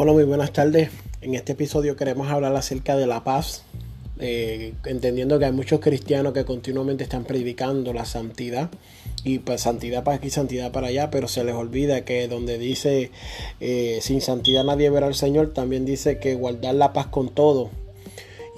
[0.00, 0.90] Hola, muy buenas tardes.
[1.22, 3.64] En este episodio queremos hablar acerca de la paz,
[4.20, 8.70] eh, entendiendo que hay muchos cristianos que continuamente están predicando la santidad
[9.24, 13.10] y pues santidad para aquí, santidad para allá, pero se les olvida que donde dice
[13.58, 17.68] eh, sin santidad nadie verá al Señor, también dice que guardar la paz con todo.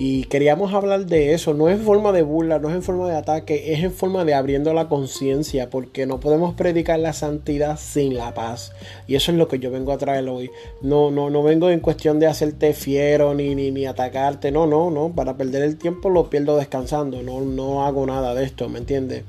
[0.02, 3.06] Y queríamos hablar de eso, no es en forma de burla, no es en forma
[3.06, 7.78] de ataque, es en forma de abriendo la conciencia, porque no podemos predicar la santidad
[7.78, 8.72] sin la paz.
[9.06, 10.50] Y eso es lo que yo vengo a traer hoy.
[10.80, 14.90] No, no, no vengo en cuestión de hacerte fiero ni, ni, ni atacarte, no, no,
[14.90, 18.78] no, para perder el tiempo lo pierdo descansando, no, no hago nada de esto, ¿me
[18.78, 19.24] entiendes?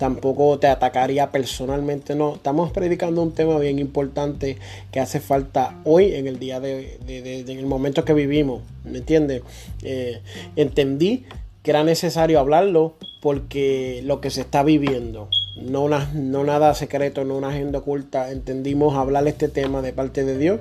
[0.00, 2.36] Tampoco te atacaría personalmente, no.
[2.36, 4.56] Estamos predicando un tema bien importante
[4.90, 9.42] que hace falta hoy en el día de, en el momento que vivimos, ¿me entiendes?
[9.82, 10.22] Eh,
[10.56, 11.26] entendí
[11.62, 15.28] que era necesario hablarlo porque lo que se está viviendo,
[15.60, 20.38] no, no nada secreto, no una agenda oculta, entendimos hablar este tema de parte de
[20.38, 20.60] Dios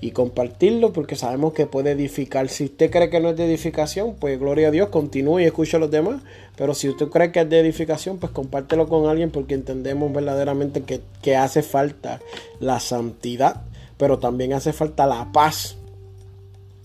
[0.00, 2.48] y compartirlo porque sabemos que puede edificar.
[2.48, 5.76] Si usted cree que no es de edificación, pues gloria a Dios, continúe y escuche
[5.76, 6.22] a los demás.
[6.56, 10.82] Pero si usted cree que es de edificación, pues compártelo con alguien porque entendemos verdaderamente
[10.82, 12.20] que, que hace falta
[12.60, 13.62] la santidad,
[13.98, 15.76] pero también hace falta la paz.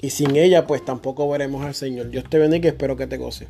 [0.01, 2.09] Y sin ella, pues tampoco veremos al Señor.
[2.09, 3.47] Dios te bendiga y espero que te goce.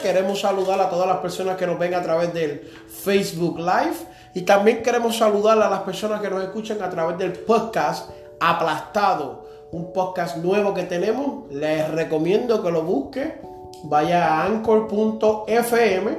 [0.00, 3.96] Queremos saludar a todas las personas que nos ven a través del Facebook Live.
[4.34, 8.10] Y también queremos saludar a las personas que nos escuchan a través del podcast
[8.40, 9.48] Aplastado.
[9.72, 11.52] Un podcast nuevo que tenemos.
[11.52, 13.40] Les recomiendo que lo busque.
[13.84, 16.18] Vaya a anchor.fm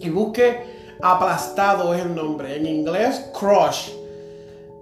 [0.00, 2.56] y busque Aplastado es el nombre.
[2.56, 3.90] En inglés, Crush.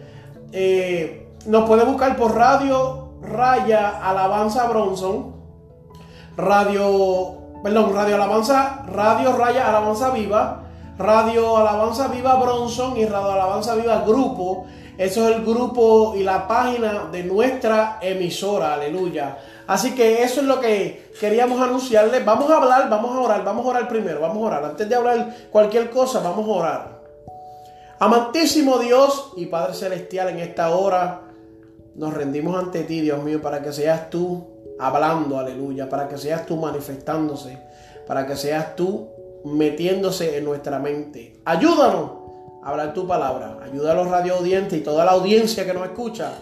[0.51, 5.35] Eh, nos puede buscar por Radio Raya Alabanza Bronson.
[6.37, 10.63] Radio perdón, Radio Alabanza, Radio Raya Alabanza Viva,
[10.97, 14.65] Radio Alabanza Viva Bronson y Radio Alabanza Viva Grupo.
[14.97, 19.37] Eso es el grupo y la página de nuestra emisora, aleluya.
[19.65, 22.25] Así que eso es lo que queríamos anunciarles.
[22.25, 24.65] Vamos a hablar, vamos a orar, vamos a orar primero, vamos a orar.
[24.65, 26.99] Antes de hablar cualquier cosa, vamos a orar.
[27.99, 31.21] Amantísimo Dios y Padre Celestial, en esta hora
[31.95, 36.45] nos rendimos ante ti, Dios mío, para que seas tú hablando, aleluya, para que seas
[36.45, 37.57] tú manifestándose,
[38.07, 39.09] para que seas tú
[39.45, 41.41] metiéndose en nuestra mente.
[41.45, 42.11] Ayúdanos
[42.63, 46.33] a hablar tu palabra, ayuda a los audientes y toda la audiencia que nos escucha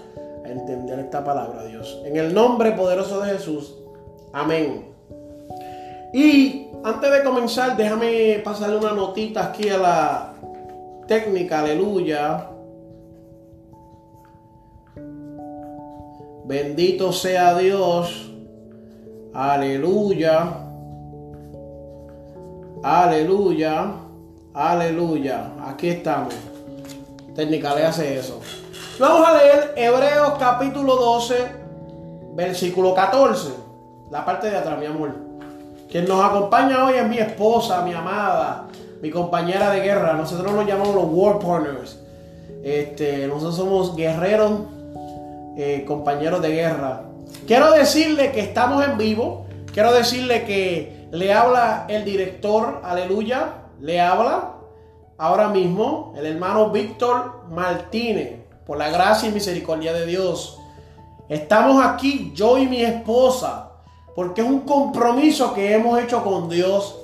[0.46, 2.02] a entender esta palabra, Dios.
[2.06, 3.76] En el nombre poderoso de Jesús,
[4.34, 4.86] amén.
[6.14, 10.34] Y antes de comenzar, déjame pasarle una notita aquí a la
[11.08, 12.50] técnica, aleluya.
[16.46, 18.27] Bendito sea Dios.
[19.38, 20.50] Aleluya.
[22.82, 23.92] Aleluya.
[24.52, 25.52] Aleluya.
[25.64, 26.34] Aquí estamos.
[27.36, 28.42] Técnica le hace eso.
[28.98, 31.36] Vamos a leer Hebreos capítulo 12,
[32.34, 33.50] versículo 14.
[34.10, 35.14] La parte de atrás, mi amor.
[35.88, 38.66] Quien nos acompaña hoy es mi esposa, mi amada,
[39.04, 40.14] mi compañera de guerra.
[40.14, 42.00] Nosotros nos llamamos los War Partners.
[42.64, 44.62] Este, nosotros somos guerreros
[45.58, 47.07] eh, compañeros de guerra.
[47.48, 49.48] Quiero decirle que estamos en vivo.
[49.74, 54.56] Quiero decirle que le habla el director, aleluya, le habla
[55.18, 60.60] ahora mismo el hermano Víctor Martínez, por la gracia y misericordia de Dios.
[61.30, 63.72] Estamos aquí, yo y mi esposa,
[64.14, 67.00] porque es un compromiso que hemos hecho con Dios.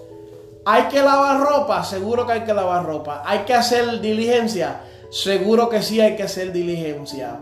[0.65, 3.23] Hay que lavar ropa, seguro que hay que lavar ropa.
[3.25, 7.39] Hay que hacer diligencia, seguro que sí hay que hacer diligencia.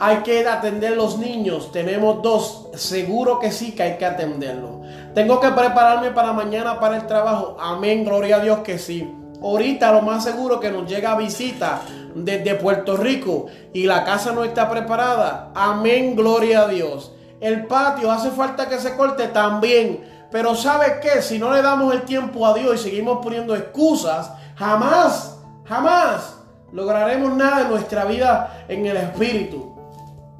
[0.00, 1.72] Hay que atender los niños.
[1.72, 2.68] Tenemos dos.
[2.74, 4.82] Seguro que sí que hay que atenderlo.
[5.14, 7.56] Tengo que prepararme para mañana para el trabajo.
[7.60, 8.04] Amén.
[8.04, 9.12] Gloria a Dios que sí.
[9.42, 11.80] Ahorita lo más seguro que nos llega visita
[12.14, 15.50] desde Puerto Rico y la casa no está preparada.
[15.54, 16.14] Amén.
[16.14, 17.12] Gloria a Dios.
[17.40, 20.18] El patio hace falta que se corte también.
[20.30, 21.22] Pero ¿sabe qué?
[21.22, 26.36] Si no le damos el tiempo a Dios y seguimos poniendo excusas, jamás, jamás
[26.72, 29.67] lograremos nada en nuestra vida en el Espíritu.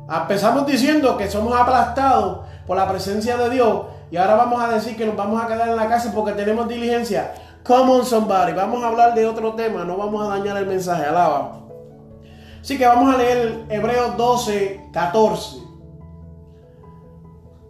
[0.09, 4.97] Empezamos diciendo que somos aplastados por la presencia de Dios y ahora vamos a decir
[4.97, 7.35] que nos vamos a quedar en la casa porque tenemos diligencia.
[7.63, 11.05] Come on somebody, vamos a hablar de otro tema, no vamos a dañar el mensaje,
[11.05, 11.61] alaba.
[12.61, 15.59] Así que vamos a leer Hebreos 12, 14.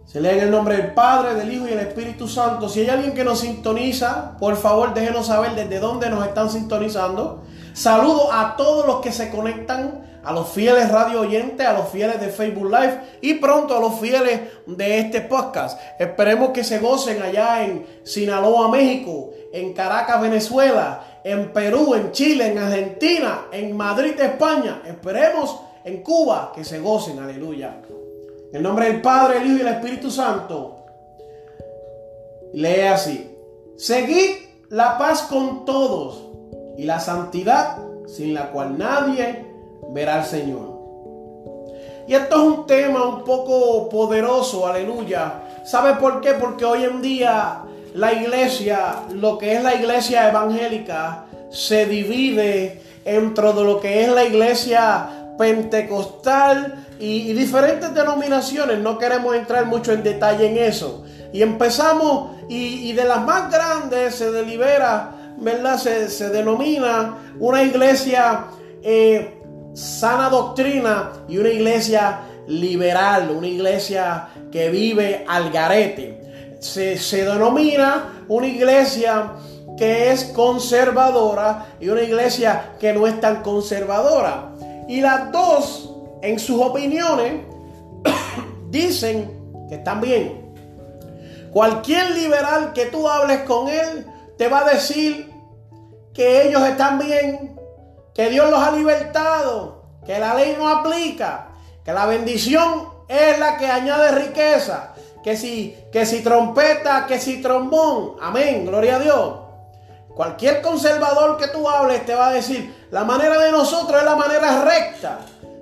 [0.05, 2.67] Se lee en el nombre del Padre, del Hijo y del Espíritu Santo.
[2.67, 7.43] Si hay alguien que nos sintoniza, por favor déjenos saber desde dónde nos están sintonizando.
[7.73, 12.21] Saludo a todos los que se conectan a los fieles radio oyentes, a los fieles
[12.21, 15.79] de Facebook Live y pronto a los fieles de este podcast.
[15.97, 22.51] Esperemos que se gocen allá en Sinaloa, México, en Caracas, Venezuela, en Perú, en Chile,
[22.51, 24.83] en Argentina, en Madrid, España.
[24.85, 27.81] Esperemos en Cuba que se gocen, aleluya.
[28.51, 30.85] En el nombre del Padre, el Hijo y el Espíritu Santo.
[32.53, 33.35] Lee así.
[33.77, 34.35] Seguid
[34.69, 36.23] la paz con todos
[36.77, 39.48] y la santidad sin la cual nadie
[39.91, 40.79] verá al Señor.
[42.07, 45.43] Y esto es un tema un poco poderoso, aleluya.
[45.63, 46.33] ¿Sabe por qué?
[46.33, 47.61] Porque hoy en día
[47.93, 54.23] la iglesia, lo que es la iglesia evangélica, se divide entre lo que es la
[54.23, 58.79] iglesia pentecostal y, diferentes denominaciones.
[58.79, 61.03] No queremos entrar mucho en detalle en eso.
[61.31, 65.77] Y empezamos, y, de las más grandes se delibera, ¿verdad?
[65.77, 68.45] Se, denomina una iglesia
[68.83, 69.38] eh,
[69.73, 76.57] sana doctrina y una iglesia liberal, una iglesia que vive al garete.
[76.59, 79.31] Se, denomina una iglesia
[79.77, 84.51] que es conservadora y una iglesia que no es tan conservadora.
[84.87, 87.41] Y las dos, en sus opiniones,
[88.69, 89.31] dicen
[89.69, 90.49] que están bien.
[91.51, 94.05] Cualquier liberal que tú hables con él
[94.37, 95.31] te va a decir
[96.13, 97.58] que ellos están bien
[98.19, 101.51] que Dios los ha libertado, que la ley no aplica,
[101.85, 104.89] que la bendición es la que añade riqueza,
[105.23, 109.39] que si, que si trompeta, que si trombón, amén, gloria a Dios.
[110.13, 114.17] Cualquier conservador que tú hables te va a decir, la manera de nosotros es la
[114.17, 115.19] manera recta,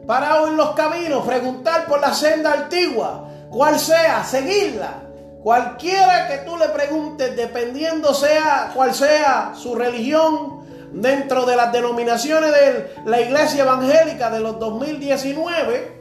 [0.08, 5.04] parado en los caminos, preguntar por la senda antigua, cuál sea, seguirla.
[5.44, 10.57] Cualquiera que tú le preguntes, dependiendo sea cuál sea su religión,
[10.92, 15.98] dentro de las denominaciones de la iglesia evangélica de los 2019,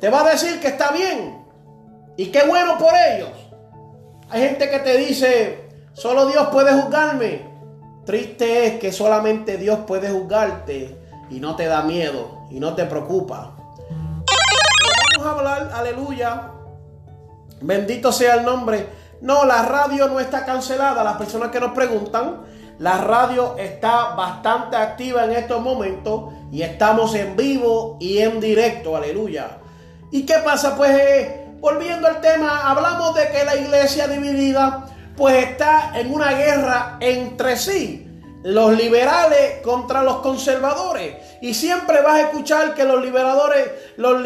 [0.00, 1.44] te va a decir que está bien
[2.16, 3.30] y qué bueno por ellos.
[4.30, 7.50] Hay gente que te dice, solo Dios puede juzgarme.
[8.04, 10.98] Triste es que solamente Dios puede juzgarte
[11.30, 13.56] y no te da miedo y no te preocupa.
[15.18, 16.48] Vamos a hablar, aleluya.
[17.60, 18.88] Bendito sea el nombre.
[19.20, 21.04] No, la radio no está cancelada.
[21.04, 22.42] Las personas que nos preguntan,
[22.82, 28.96] la radio está bastante activa en estos momentos y estamos en vivo y en directo,
[28.96, 29.58] aleluya.
[30.10, 30.74] ¿Y qué pasa?
[30.76, 34.86] Pues eh, volviendo al tema, hablamos de que la iglesia dividida
[35.16, 38.01] pues está en una guerra entre sí.
[38.42, 41.16] Los liberales contra los conservadores.
[41.40, 44.22] Y siempre vas a escuchar que los liberadores, los,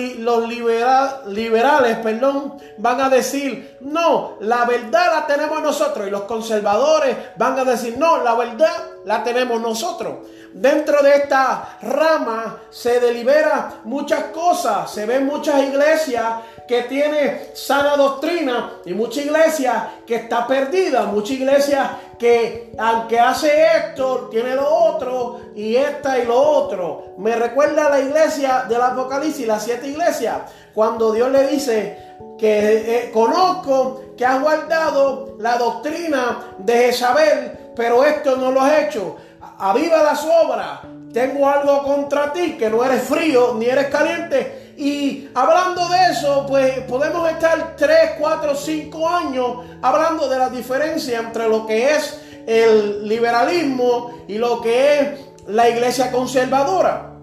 [1.27, 6.07] liberales, perdón, van a decir, no, la verdad la tenemos nosotros.
[6.07, 8.73] Y los conservadores van a decir, no, la verdad
[9.05, 10.27] la tenemos nosotros.
[10.53, 14.91] Dentro de esta rama se delibera muchas cosas.
[14.91, 16.25] Se ven muchas iglesias
[16.67, 23.51] que tiene sana doctrina y mucha iglesia que está perdida, mucha iglesia que aunque hace
[23.77, 27.15] esto, tiene lo otro y esta y lo otro.
[27.19, 30.43] Me recuerda a la iglesia del Apocalipsis, las siete iglesias,
[30.75, 31.99] cuando Dios le dice
[32.39, 38.83] que eh, conozco que has guardado la doctrina de Jezabel, pero esto no lo has
[38.83, 39.17] hecho.
[39.59, 40.81] Aviva las obras.
[41.13, 46.45] Tengo algo contra ti, que no eres frío ni eres caliente y hablando de eso,
[46.47, 52.21] pues podemos estar 3, 4, 5 años hablando de la diferencia entre lo que es
[52.47, 57.15] el liberalismo y lo que es la iglesia conservadora.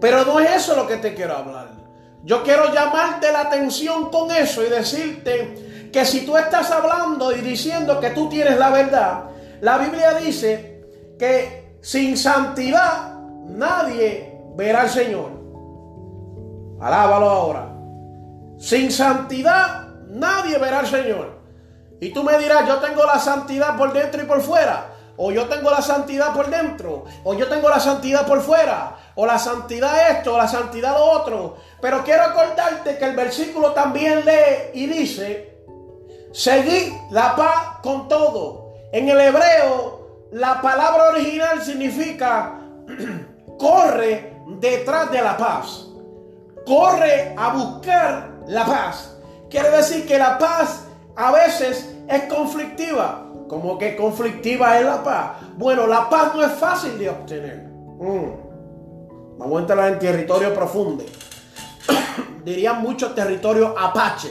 [0.00, 1.70] Pero no es eso lo que te quiero hablar.
[2.22, 7.40] Yo quiero llamarte la atención con eso y decirte que si tú estás hablando y
[7.40, 9.24] diciendo que tú tienes la verdad,
[9.60, 10.84] la Biblia dice
[11.18, 13.14] que sin santidad
[13.46, 15.39] nadie verá al Señor.
[16.80, 17.66] Alábalo ahora.
[18.58, 21.40] Sin santidad nadie verá al Señor.
[22.00, 24.94] Y tú me dirás, yo tengo la santidad por dentro y por fuera.
[25.16, 27.04] O yo tengo la santidad por dentro.
[27.24, 28.96] O yo tengo la santidad por fuera.
[29.14, 31.56] O la santidad esto, o la santidad lo otro.
[31.82, 35.58] Pero quiero acordarte que el versículo también lee y dice,
[36.32, 38.72] seguid la paz con todo.
[38.92, 42.60] En el hebreo, la palabra original significa
[43.58, 45.89] corre detrás de la paz
[46.66, 49.16] corre a buscar la paz.
[49.48, 50.84] Quiere decir que la paz
[51.16, 53.26] a veces es conflictiva.
[53.48, 55.30] Como que conflictiva es la paz.
[55.56, 57.64] Bueno, la paz no es fácil de obtener.
[57.98, 59.38] Mm.
[59.38, 61.04] Vamos a entrar en territorio profundo.
[62.44, 64.30] Dirían mucho territorio apache.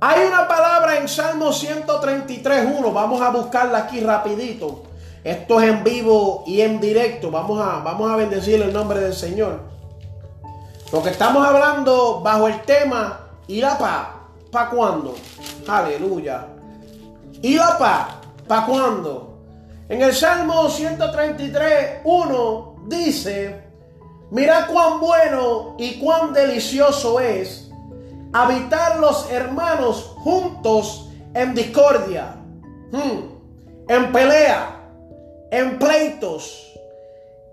[0.00, 2.92] Hay una palabra en Salmo 133.1.
[2.92, 4.84] Vamos a buscarla aquí rapidito.
[5.24, 7.32] Esto es en vivo y en directo.
[7.32, 9.77] Vamos a, vamos a bendecir el nombre del Señor.
[10.90, 14.08] Porque estamos hablando bajo el tema ¿y la paz?
[14.50, 15.14] ¿Para cuándo?
[15.66, 16.46] Aleluya.
[17.42, 18.14] ¿Y la paz?
[18.46, 19.38] ¿Para cuándo?
[19.90, 23.62] En el Salmo 133, 1 dice,
[24.30, 27.70] mira cuán bueno y cuán delicioso es
[28.32, 32.34] habitar los hermanos juntos en discordia,
[32.92, 34.90] hmm, en pelea,
[35.50, 36.72] en pleitos,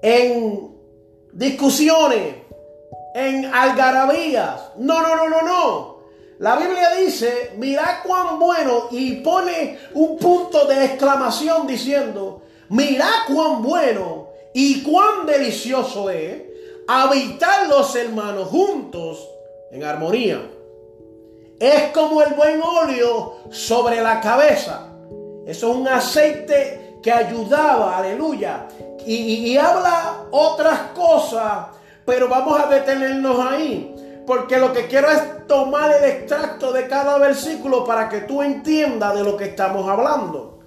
[0.01, 0.75] en
[1.33, 2.44] discusiones
[3.15, 4.73] en algarabías.
[4.75, 5.95] No, no, no, no, no.
[6.39, 13.63] La Biblia dice, mira cuán bueno y pone un punto de exclamación diciendo, mira cuán
[13.63, 16.41] bueno y cuán delicioso es
[16.89, 19.29] habitar los hermanos juntos
[19.71, 20.51] en armonía.
[21.57, 24.89] Es como el buen óleo sobre la cabeza.
[25.47, 28.67] Eso es un aceite que ayudaba, aleluya.
[29.05, 31.67] Y habla otras cosas
[32.05, 34.23] pero vamos a detenernos ahí.
[34.25, 39.15] Porque lo que quiero es tomar el extracto de cada versículo para que tú entiendas
[39.15, 40.59] de lo que estamos hablando.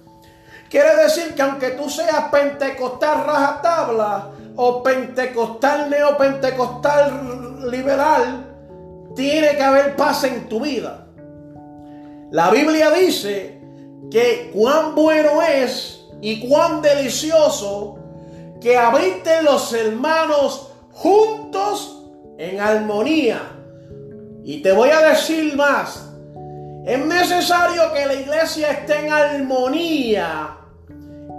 [0.69, 8.45] Quiere decir que aunque tú seas pentecostal rajatabla o pentecostal neopentecostal liberal,
[9.15, 11.07] tiene que haber paz en tu vida.
[12.31, 13.59] La Biblia dice
[14.11, 17.97] que cuán bueno es y cuán delicioso
[18.61, 20.68] que habiten los hermanos
[20.99, 22.03] juntos
[22.37, 23.41] en armonía.
[24.43, 26.05] Y te voy a decir más.
[26.85, 30.57] Es necesario que la iglesia esté en armonía,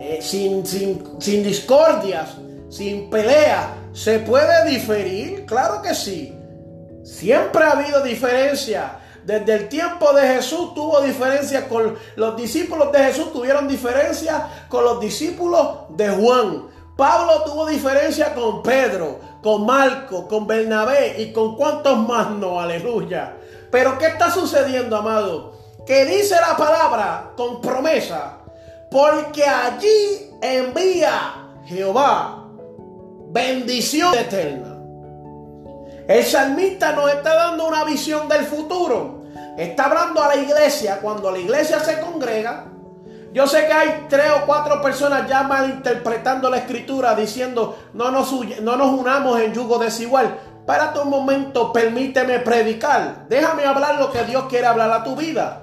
[0.01, 2.37] eh, sin, sin, sin discordias,
[2.69, 3.67] sin peleas.
[3.93, 5.45] ¿Se puede diferir?
[5.45, 6.35] Claro que sí.
[7.03, 8.97] Siempre ha habido diferencia.
[9.25, 14.85] Desde el tiempo de Jesús tuvo diferencia con los discípulos de Jesús, tuvieron diferencia con
[14.85, 16.69] los discípulos de Juan.
[16.97, 23.37] Pablo tuvo diferencia con Pedro con Marco, con Bernabé y con cuantos más no, aleluya.
[23.71, 25.53] Pero ¿qué está sucediendo, amado?
[25.87, 28.39] Que dice la palabra con promesa,
[28.91, 32.41] porque allí envía Jehová
[33.33, 34.77] bendición eterna.
[36.09, 39.23] El salmista nos está dando una visión del futuro.
[39.57, 40.99] Está hablando a la iglesia.
[41.01, 42.70] Cuando la iglesia se congrega,
[43.33, 48.33] yo sé que hay tres o cuatro personas ya malinterpretando la escritura diciendo no nos,
[48.61, 50.37] no nos unamos en yugo desigual.
[50.67, 53.29] Párate un momento, permíteme predicar.
[53.29, 55.63] Déjame hablar lo que Dios quiere hablar a tu vida.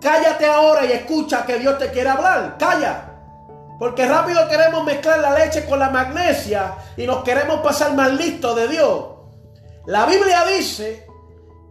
[0.00, 2.56] Cállate ahora y escucha que Dios te quiere hablar.
[2.58, 3.04] Calla.
[3.78, 8.54] Porque rápido queremos mezclar la leche con la magnesia y nos queremos pasar más listo
[8.54, 9.04] de Dios.
[9.86, 11.06] La Biblia dice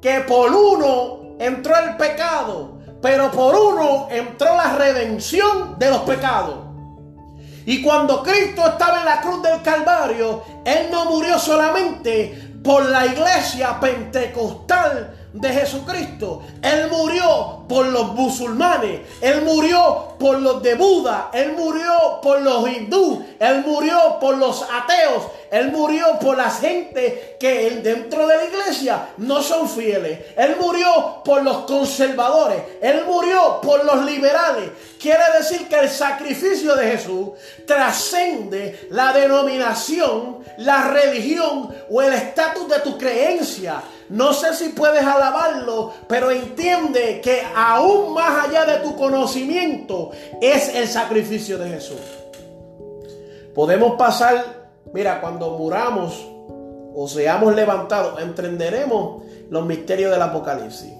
[0.01, 6.65] que por uno entró el pecado, pero por uno entró la redención de los pecados.
[7.65, 13.05] Y cuando Cristo estaba en la cruz del Calvario, Él no murió solamente por la
[13.05, 16.41] iglesia pentecostal de Jesucristo.
[16.61, 22.67] Él murió por los musulmanes, Él murió por los de Buda, Él murió por los
[22.69, 28.45] hindú, Él murió por los ateos, Él murió por la gente que dentro de la
[28.45, 34.71] iglesia no son fieles, Él murió por los conservadores, Él murió por los liberales.
[34.99, 37.29] Quiere decir que el sacrificio de Jesús
[37.65, 43.81] trascende la denominación, la religión o el estatus de tu creencia.
[44.09, 50.11] No sé si puedes alabarlo, pero entiende que aún más allá de tu conocimiento
[50.41, 51.99] es el sacrificio de Jesús.
[53.53, 56.25] Podemos pasar, mira, cuando muramos
[56.95, 60.93] o seamos levantados, entenderemos los misterios del Apocalipsis.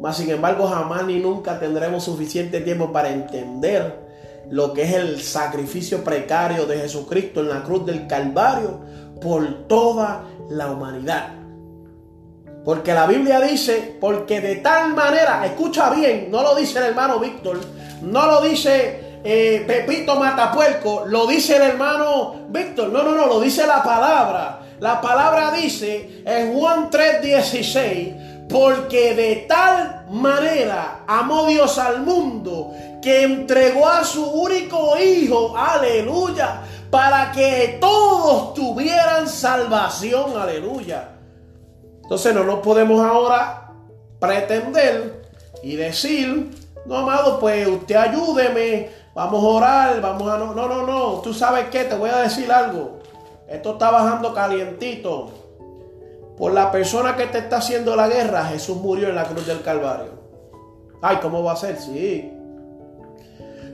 [0.00, 4.04] Mas sin embargo, jamás ni nunca tendremos suficiente tiempo para entender
[4.50, 8.80] lo que es el sacrificio precario de Jesucristo en la cruz del Calvario
[9.20, 11.43] por toda la humanidad.
[12.64, 17.18] Porque la Biblia dice, porque de tal manera, escucha bien, no lo dice el hermano
[17.18, 17.60] Víctor,
[18.00, 23.40] no lo dice eh, Pepito Matapuerco, lo dice el hermano Víctor, no, no, no, lo
[23.40, 24.60] dice la palabra.
[24.80, 33.24] La palabra dice en Juan 3:16, porque de tal manera amó Dios al mundo que
[33.24, 41.10] entregó a su único hijo, aleluya, para que todos tuvieran salvación, aleluya.
[42.04, 43.72] Entonces no nos podemos ahora
[44.20, 45.22] pretender
[45.62, 46.50] y decir,
[46.84, 50.36] no, amado, pues usted ayúdeme, vamos a orar, vamos a...
[50.36, 52.98] No, no, no, no, tú sabes qué, te voy a decir algo.
[53.48, 55.30] Esto está bajando calientito.
[56.36, 59.62] Por la persona que te está haciendo la guerra, Jesús murió en la cruz del
[59.62, 60.12] Calvario.
[61.00, 61.78] Ay, ¿cómo va a ser?
[61.78, 62.30] Sí.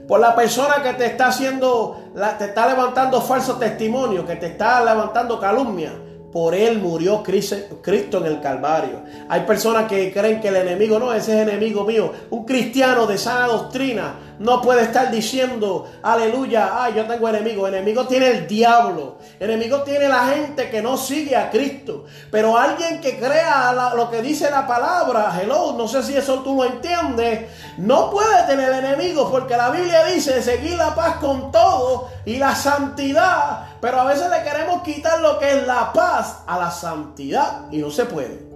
[0.07, 1.99] Por la persona que te está haciendo,
[2.37, 5.91] te está levantando falso testimonio, que te está levantando calumnia.
[6.31, 9.01] Por él murió Cristo en el Calvario.
[9.27, 12.11] Hay personas que creen que el enemigo no, ese es enemigo mío.
[12.29, 17.67] Un cristiano de sana doctrina no puede estar diciendo, aleluya, ay, yo tengo enemigo.
[17.67, 19.17] Enemigo tiene el diablo.
[19.39, 22.05] Enemigo tiene la gente que no sigue a Cristo.
[22.31, 26.55] Pero alguien que crea lo que dice la palabra, hello, no sé si eso tú
[26.55, 32.09] lo entiendes, no puede tener enemigos porque la Biblia dice seguir la paz con todo
[32.25, 33.70] y la santidad.
[33.81, 37.79] Pero a veces le queremos quitar lo que es la paz a la santidad y
[37.79, 38.51] no se puede.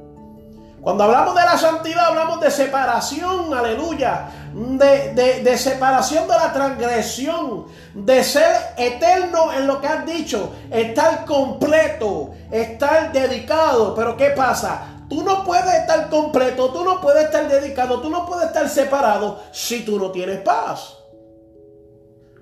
[0.86, 8.24] Cuando hablamos de la santidad, hablamos de separación, aleluya, de, separación de la transgresión, de
[8.24, 13.96] ser eterno en lo que has dicho, estar completo, estar dedicado.
[13.96, 15.02] Pero ¿qué pasa?
[15.10, 19.42] Tú no puedes estar completo, tú no puedes estar dedicado, tú no puedes estar separado
[19.52, 20.98] si tú no tienes paz.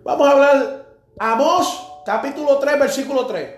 [0.04, 0.86] Vamos a hablar
[1.18, 3.50] Amós capítulo 3, versículo 3.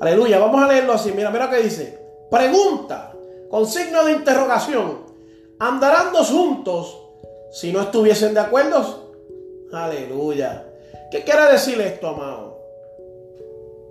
[0.00, 1.12] Aleluya, vamos a leerlo así.
[1.12, 1.98] Mira, mira qué dice.
[2.30, 3.12] Pregunta,
[3.50, 5.10] con signo de interrogación.
[5.58, 6.98] ¿Andarán dos juntos
[7.52, 9.10] si no estuviesen de acuerdo?
[9.72, 10.66] Aleluya.
[11.10, 12.58] ¿Qué quiere decir esto, amado?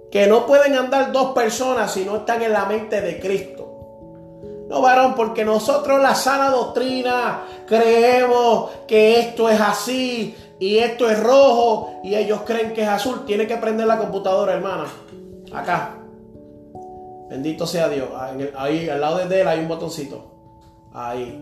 [0.10, 3.66] Que no pueden andar dos personas si no están en la mente de Cristo.
[4.68, 11.24] No, varón, porque nosotros la sana doctrina creemos que esto es así y esto es
[11.24, 13.26] rojo y ellos creen que es azul.
[13.26, 14.86] Tiene que prender la computadora, hermana.
[15.54, 15.96] Acá.
[17.30, 18.10] Bendito sea Dios.
[18.58, 20.36] Ahí, al lado de él hay un botoncito.
[20.94, 21.42] Ahí.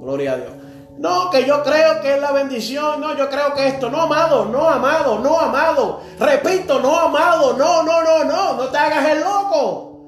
[0.00, 0.50] Gloria a Dios.
[0.98, 3.00] No, que yo creo que es la bendición.
[3.00, 3.88] No, yo creo que esto.
[3.88, 6.00] No, amado, no, amado, no, amado.
[6.18, 7.56] Repito, no, amado.
[7.56, 8.54] No, no, no, no.
[8.54, 10.00] No te hagas el loco.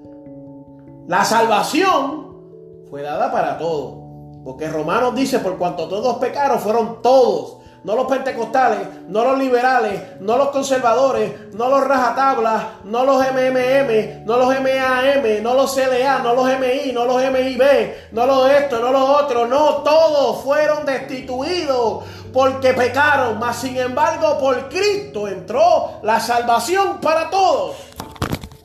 [1.06, 4.04] La salvación fue dada para todos.
[4.44, 10.18] Porque Romanos dice, por cuanto todos pecaron, fueron todos no los pentecostales, no los liberales,
[10.18, 16.18] no los conservadores, no los rajatablas, no los MMM, no los MAM, no los CLA,
[16.18, 17.62] no los MI, no los MIB,
[18.10, 24.36] no los esto, no los otros, no, todos fueron destituidos porque pecaron, mas sin embargo
[24.40, 27.76] por Cristo entró la salvación para todos.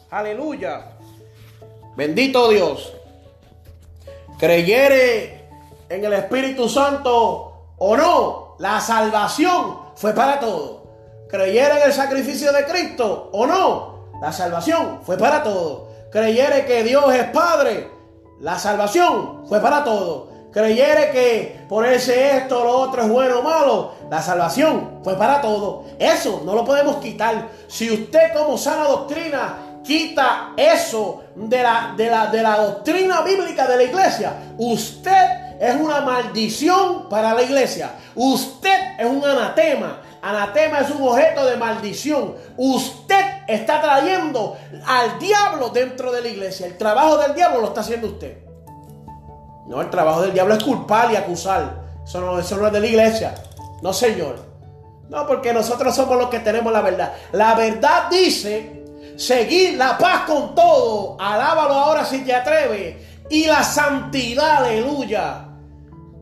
[0.10, 0.94] Aleluya.
[1.96, 2.92] Bendito Dios.
[4.40, 5.48] Creyere
[5.90, 10.82] en el Espíritu Santo o no, la salvación fue para todos.
[11.28, 15.90] Creyera en el sacrificio de Cristo o no, la salvación fue para todos.
[16.12, 17.90] Creyere que Dios es Padre,
[18.40, 20.30] la salvación fue para todos.
[20.52, 25.86] Creyere que ponerse esto, lo otro es bueno o malo, la salvación fue para todos.
[25.98, 27.50] Eso no lo podemos quitar.
[27.68, 33.68] Si usted como sana doctrina quita eso de la, de la, de la doctrina bíblica
[33.68, 37.92] de la iglesia, usted es una maldición para la iglesia.
[38.16, 40.02] Usted es un anatema.
[40.20, 42.34] Anatema es un objeto de maldición.
[42.58, 46.66] Usted está trayendo al diablo dentro de la iglesia.
[46.66, 48.40] El trabajo del diablo lo está haciendo usted.
[49.68, 51.76] No, el trabajo del diablo es culpar y acusar.
[52.04, 53.36] Eso no, es de la iglesia.
[53.84, 54.38] No, señor.
[55.10, 57.14] No, porque nosotros somos los que tenemos la verdad.
[57.34, 58.84] La verdad dice,
[59.16, 61.18] seguir la paz con todo.
[61.20, 63.06] Alábalo ahora si te atreve.
[63.30, 65.50] Y la santidad, aleluya.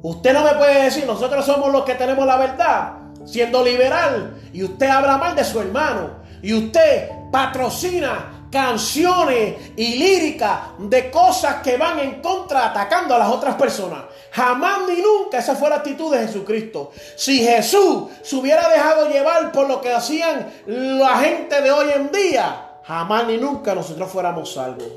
[0.02, 2.94] Usted no me puede decir, nosotros somos los que tenemos la verdad,
[3.26, 10.60] siendo liberal, y usted habla mal de su hermano, y usted patrocina canciones y líricas
[10.80, 14.04] de cosas que van en contra, atacando a las otras personas.
[14.32, 16.92] Jamás ni nunca esa fue la actitud de Jesucristo.
[17.16, 22.12] Si Jesús se hubiera dejado llevar por lo que hacían la gente de hoy en
[22.12, 24.88] día, jamás ni nunca nosotros fuéramos salvos.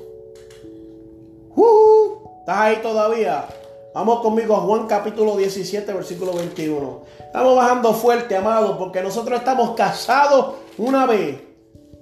[1.55, 3.45] Uh, ¿Estás ahí todavía?
[3.95, 7.03] Vamos conmigo a Juan capítulo 17, versículo 21.
[7.27, 11.39] Estamos bajando fuerte, amado, porque nosotros estamos casados una vez.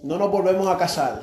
[0.04, 1.20] No nos volvemos a casar.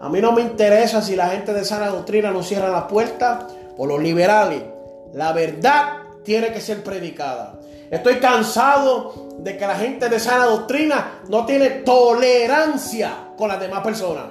[0.00, 3.44] A mí no me interesa si la gente de sana doctrina nos cierra las puertas
[3.78, 4.64] o los liberales.
[5.14, 7.60] La verdad tiene que ser predicada.
[7.88, 13.84] Estoy cansado de que la gente de sana doctrina no tiene tolerancia con las demás
[13.84, 14.24] personas.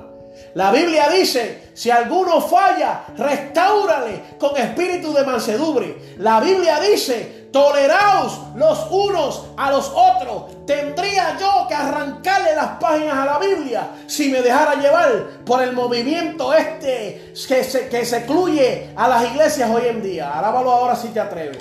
[0.56, 6.16] La Biblia dice, si alguno falla, restaurale con espíritu de mansedumbre.
[6.20, 10.66] La Biblia dice, toleraos los unos a los otros.
[10.66, 15.74] Tendría yo que arrancarle las páginas a la Biblia si me dejara llevar por el
[15.74, 20.40] movimiento este que se, que se cluye a las iglesias hoy en día.
[20.40, 21.60] Alábalo ahora si te atreves.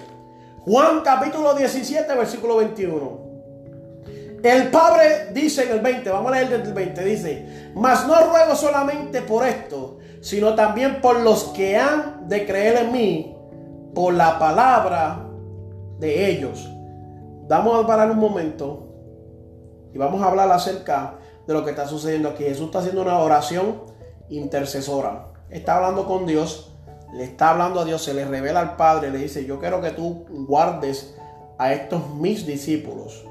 [0.64, 3.23] Juan capítulo 17, versículo 21.
[4.44, 8.54] El Padre dice en el 20, vamos a leer el 20, dice, mas no ruego
[8.54, 13.36] solamente por esto, sino también por los que han de creer en mí,
[13.94, 15.30] por la palabra
[15.98, 16.70] de ellos.
[17.48, 18.86] Vamos a parar un momento
[19.94, 21.14] y vamos a hablar acerca
[21.46, 22.44] de lo que está sucediendo aquí.
[22.44, 23.84] Jesús está haciendo una oración
[24.28, 25.28] intercesora.
[25.48, 26.76] Está hablando con Dios,
[27.14, 29.92] le está hablando a Dios, se le revela al Padre, le dice, yo quiero que
[29.92, 31.16] tú guardes
[31.56, 33.24] a estos mis discípulos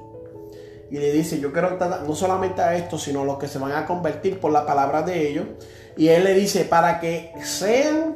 [0.94, 1.76] y le dice, yo quiero
[2.06, 5.02] no solamente a estos, sino a los que se van a convertir por la palabra
[5.02, 5.46] de ellos.
[5.98, 8.16] Y él le dice, para que sean,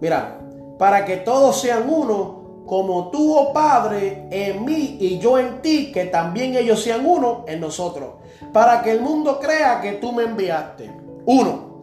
[0.00, 0.38] mira,
[0.78, 5.90] para que todos sean uno, como tú, oh Padre, en mí y yo en ti,
[5.90, 8.10] que también ellos sean uno en nosotros,
[8.52, 10.94] para que el mundo crea que tú me enviaste.
[11.26, 11.74] Uno.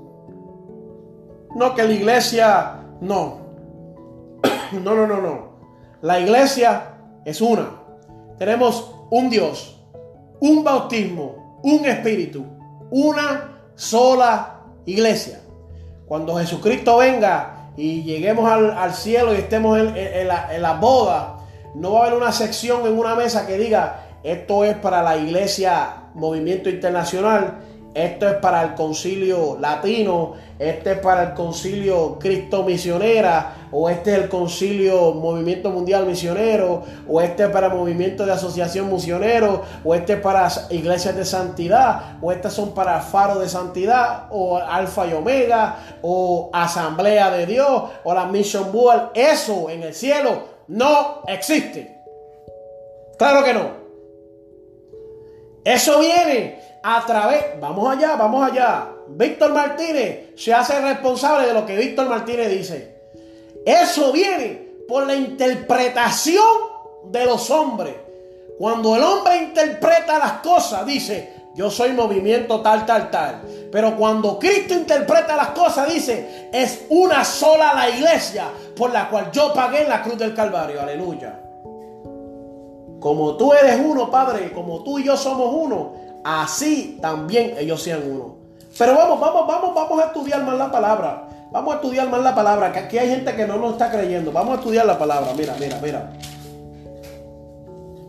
[1.56, 3.42] No que la iglesia, no.
[4.82, 5.50] No, no, no, no.
[6.02, 6.94] La iglesia
[7.26, 7.82] es una.
[8.38, 9.81] Tenemos un Dios
[10.42, 12.44] un bautismo, un espíritu,
[12.90, 15.40] una sola iglesia.
[16.06, 21.38] Cuando Jesucristo venga y lleguemos al, cielo y estemos en, la, en la boda,
[21.76, 25.16] no va a haber una sección en una mesa que diga, esto es para la
[25.16, 27.60] iglesia Movimiento Internacional
[27.94, 34.12] esto es para el concilio latino, este es para el concilio Cristo Misionera, o este
[34.12, 39.94] es el concilio Movimiento Mundial Misionero, o este es para movimiento de asociación misionero, o
[39.94, 45.08] este es para iglesias de santidad, o estas son para faro de santidad, o alfa
[45.08, 49.12] y omega, o asamblea de Dios, o la mission board.
[49.16, 51.98] Eso en el cielo no existe.
[53.18, 53.82] Claro que no.
[55.64, 58.90] Eso viene a través, vamos allá, vamos allá.
[59.08, 63.02] Víctor Martínez se hace responsable de lo que Víctor Martínez dice.
[63.66, 66.44] Eso viene por la interpretación
[67.06, 67.96] de los hombres.
[68.58, 73.42] Cuando el hombre interpreta las cosas, dice, yo soy movimiento tal, tal, tal.
[73.72, 79.32] Pero cuando Cristo interpreta las cosas, dice, es una sola la iglesia por la cual
[79.32, 80.82] yo pagué en la cruz del Calvario.
[80.82, 81.40] Aleluya.
[83.00, 88.02] Como tú eres uno, Padre, como tú y yo somos uno, así también ellos sean
[88.10, 88.36] uno.
[88.78, 91.28] Pero vamos, vamos, vamos, vamos a estudiar más la palabra.
[91.52, 94.32] Vamos a estudiar más la palabra, que aquí hay gente que no nos está creyendo.
[94.32, 95.34] Vamos a estudiar la palabra.
[95.36, 96.14] Mira, mira, mira.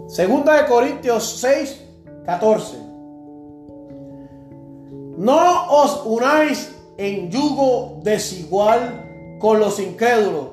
[0.06, 1.80] Segunda de Corintios 6,
[2.24, 2.76] 14.
[5.16, 10.48] No os unáis en yugo desigual con los incrédulos.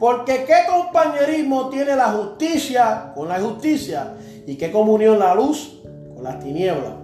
[0.00, 4.14] Porque qué compañerismo tiene la justicia con la justicia
[4.46, 5.80] y qué comunión la luz
[6.14, 7.01] con las tinieblas.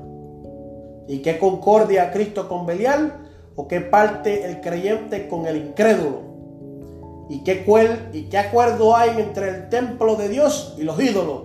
[1.09, 3.29] ¿Y qué concordia Cristo con Belial?
[3.57, 6.29] ¿O qué parte el creyente con el incrédulo?
[7.31, 7.65] ¿Y qué,
[8.13, 11.45] ¿Y qué acuerdo hay entre el templo de Dios y los ídolos?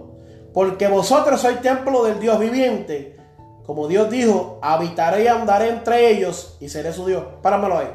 [0.54, 3.18] Porque vosotros sois templo del Dios viviente.
[3.66, 7.24] Como Dios dijo, habitaré y andaré entre ellos y seré su Dios.
[7.42, 7.88] Páramelo ahí.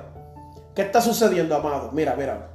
[0.74, 1.90] ¿Qué está sucediendo, amado?
[1.92, 2.50] Mira, mira.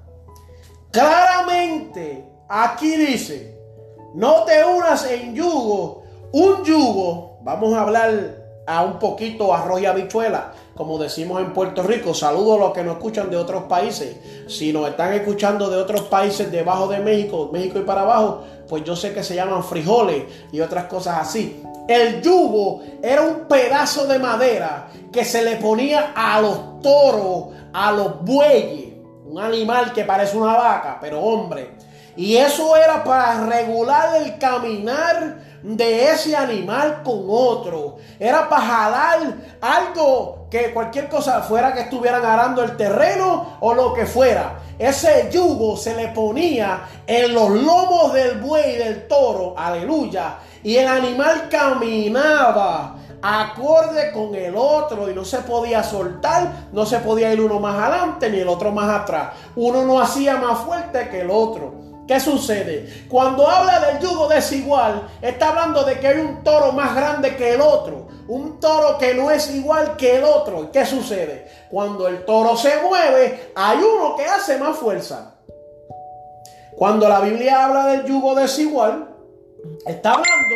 [0.91, 3.59] Claramente, aquí dice,
[4.15, 6.03] no te unas en yugo.
[6.31, 11.83] Un yugo, vamos a hablar a un poquito arroz y habichuela, como decimos en Puerto
[11.83, 12.13] Rico.
[12.13, 14.17] Saludo a los que nos escuchan de otros países.
[14.47, 18.83] Si nos están escuchando de otros países debajo de México, México y para abajo, pues
[18.83, 21.61] yo sé que se llaman frijoles y otras cosas así.
[21.87, 27.91] El yugo era un pedazo de madera que se le ponía a los toros, a
[27.91, 28.93] los bueyes,
[29.25, 31.75] un animal que parece una vaca, pero hombre.
[32.15, 37.97] Y eso era para regular el caminar de ese animal con otro.
[38.19, 39.19] Era para jalar
[39.61, 44.59] algo que cualquier cosa fuera que estuvieran arando el terreno o lo que fuera.
[44.77, 49.55] Ese yugo se le ponía en los lomos del buey y del toro.
[49.57, 50.35] Aleluya.
[50.61, 56.99] Y el animal caminaba acorde con el otro y no se podía soltar, no se
[56.99, 59.29] podía ir uno más adelante ni el otro más atrás.
[59.55, 61.82] Uno no hacía más fuerte que el otro.
[62.07, 63.05] ¿Qué sucede?
[63.09, 67.53] Cuando habla del yugo desigual, está hablando de que hay un toro más grande que
[67.53, 68.07] el otro.
[68.27, 70.69] Un toro que no es igual que el otro.
[70.71, 71.47] ¿Qué sucede?
[71.69, 75.35] Cuando el toro se mueve, hay uno que hace más fuerza.
[76.75, 79.09] Cuando la Biblia habla del yugo desigual,
[79.85, 80.55] está hablando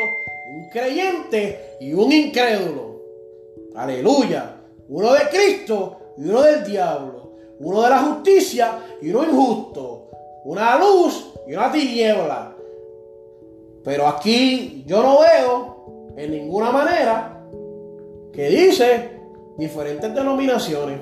[0.53, 3.01] un creyente y un incrédulo.
[3.75, 4.55] Aleluya.
[4.89, 7.31] Uno de Cristo y uno del diablo.
[7.59, 10.07] Uno de la justicia y uno injusto
[10.47, 12.55] una luz y una tiniebla.
[13.83, 17.41] Pero aquí yo no veo en ninguna manera
[18.33, 19.11] que dice
[19.57, 20.99] diferentes denominaciones.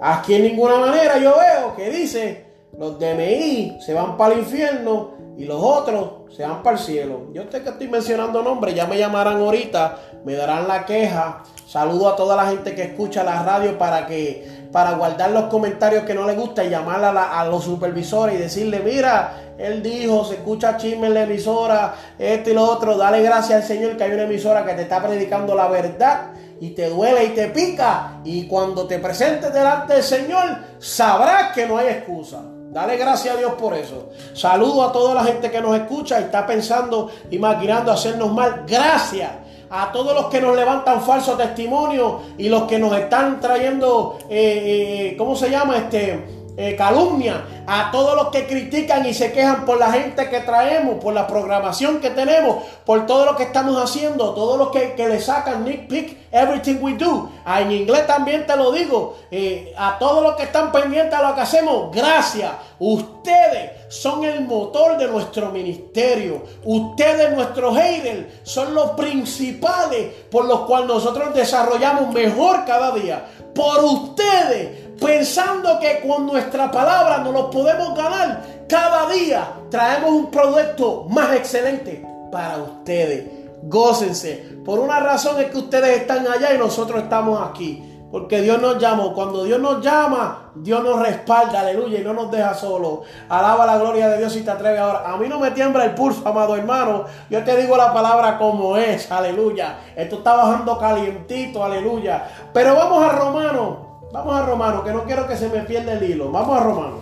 [0.00, 2.46] Aquí en ninguna manera yo veo que dice
[2.78, 7.26] los DMI se van para el infierno y los otros se van para el cielo.
[7.32, 11.44] Yo sé que estoy mencionando nombres, ya me llamarán ahorita, me darán la queja.
[11.66, 16.04] Saludo a toda la gente que escucha la radio para que para guardar los comentarios
[16.04, 20.34] que no le gusta y llamar a, los supervisores y decirle, mira, él dijo, se
[20.34, 24.12] escucha chisme en la emisora, esto y lo otro, dale gracias al Señor que hay
[24.12, 28.46] una emisora que te está predicando la verdad y te duele y te pica y
[28.46, 30.44] cuando te presentes delante del Señor
[30.78, 32.42] sabrás que no hay excusa.
[32.70, 34.10] Dale gracias a Dios por eso.
[34.34, 38.64] Saludo a toda la gente que nos escucha y está pensando, imaginando hacernos mal.
[38.66, 39.30] Gracias
[39.70, 45.10] a todos los que nos levantan falsos testimonios y los que nos están trayendo, eh,
[45.10, 45.76] eh, ¿cómo se llama?
[45.76, 50.40] Este, eh, calumnia, a todos los que critican y se quejan por la gente que
[50.40, 54.94] traemos, por la programación que tenemos, por todo lo que estamos haciendo, todos los que,
[54.94, 57.30] que le sacan nick pick, everything we do.
[57.44, 61.28] Ah, en inglés también te lo digo, eh, a todos los que están pendientes a
[61.28, 62.50] lo que hacemos, gracias.
[62.80, 66.42] Ustedes son el motor de nuestro ministerio.
[66.64, 73.24] Ustedes, nuestros haters, son los principales por los cuales nosotros desarrollamos mejor cada día.
[73.54, 78.42] Por ustedes pensando que con nuestra palabra nos lo podemos ganar.
[78.68, 83.26] Cada día traemos un producto más excelente para ustedes.
[83.62, 84.58] Gócense.
[84.64, 87.84] Por una razón es que ustedes están allá y nosotros estamos aquí.
[88.10, 89.12] Porque Dios nos llamó.
[89.12, 93.00] Cuando Dios nos llama, Dios nos respalda, aleluya, y no nos deja solos.
[93.28, 95.12] Alaba la gloria de Dios si te atreves ahora.
[95.12, 97.04] A mí no me tiembla el pulso, amado hermano.
[97.28, 99.78] Yo te digo la palabra como es, aleluya.
[99.94, 102.28] Esto está bajando calientito, aleluya.
[102.52, 106.02] Pero vamos a Romano Vamos a Romano, que no quiero que se me pierda el
[106.02, 106.30] hilo.
[106.30, 106.98] Vamos a Romano.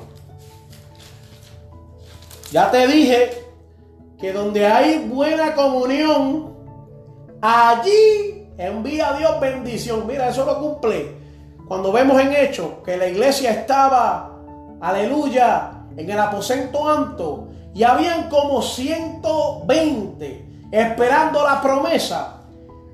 [2.50, 3.44] Ya te dije
[4.18, 6.56] que donde hay buena comunión,
[7.40, 10.06] allí envía a Dios bendición.
[10.06, 11.16] Mira, eso lo cumple.
[11.68, 14.32] Cuando vemos en hecho que la iglesia estaba,
[14.80, 22.42] aleluya, en el aposento alto y habían como 120 esperando la promesa.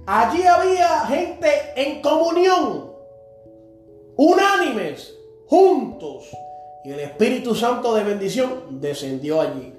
[0.07, 2.92] Allí había gente en comunión
[4.17, 5.15] unánimes,
[5.47, 6.31] juntos.
[6.85, 9.73] Y el Espíritu Santo de bendición descendió allí.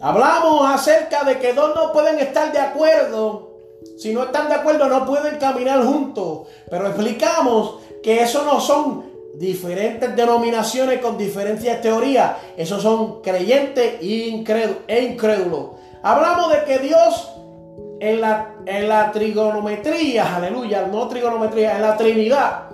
[0.00, 3.48] Hablamos acerca de que dos no pueden estar de acuerdo.
[3.96, 6.48] Si no están de acuerdo no pueden caminar juntos.
[6.70, 12.36] Pero explicamos que eso no son diferentes denominaciones con diferentes teorías.
[12.56, 15.70] Esos son creyentes e incrédulos.
[16.02, 17.32] Hablamos de que Dios
[18.00, 22.67] en la, en la trigonometría, aleluya, no trigonometría, en la Trinidad,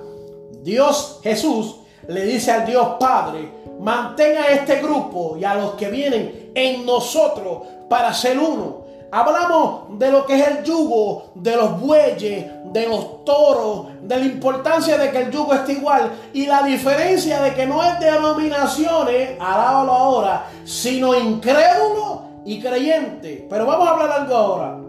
[0.64, 1.76] Dios Jesús
[2.08, 7.58] le dice al Dios Padre, mantenga este grupo y a los que vienen en nosotros
[7.88, 8.82] para ser uno.
[9.12, 14.24] hablamos de lo que es el yugo, de los bueyes, de los toros, de la
[14.24, 18.10] importancia de que el yugo esté igual y la diferencia de que no es de
[18.10, 23.46] denominaciones, alábalo ahora, sino incrédulo y creyente.
[23.50, 24.80] Pero vamos a hablar algo ahora.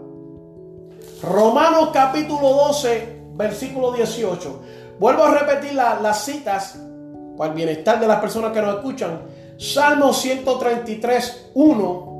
[1.22, 4.60] Romanos capítulo 12, versículo 18.
[4.98, 6.78] Vuelvo a repetir las citas
[7.36, 9.20] para el bienestar de las personas que nos escuchan.
[9.58, 12.16] Salmo 133, 1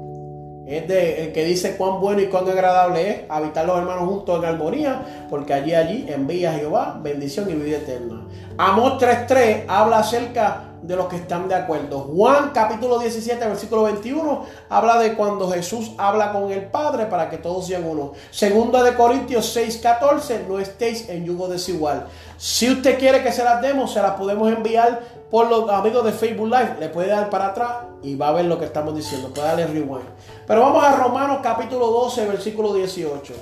[0.66, 4.38] es de el que dice cuán bueno y cuán agradable es habitar los hermanos juntos
[4.38, 8.26] en armonía, porque allí allí envía Jehová bendición y vida eterna.
[8.58, 12.00] Amós 3.3 habla acerca de los que están de acuerdo.
[12.00, 17.38] Juan capítulo 17 versículo 21 habla de cuando Jesús habla con el Padre para que
[17.38, 18.12] todos sean uno.
[18.30, 22.06] Segunda de Corintios 6.14 no estéis en yugo desigual.
[22.38, 26.12] Si usted quiere que se las demos, se las podemos enviar por los amigos de
[26.12, 26.76] Facebook Live.
[26.78, 29.30] Le puede dar para atrás y va a ver lo que estamos diciendo.
[29.34, 30.06] Puede darle rewind.
[30.46, 33.34] Pero vamos a Romanos capítulo 12, versículo 18.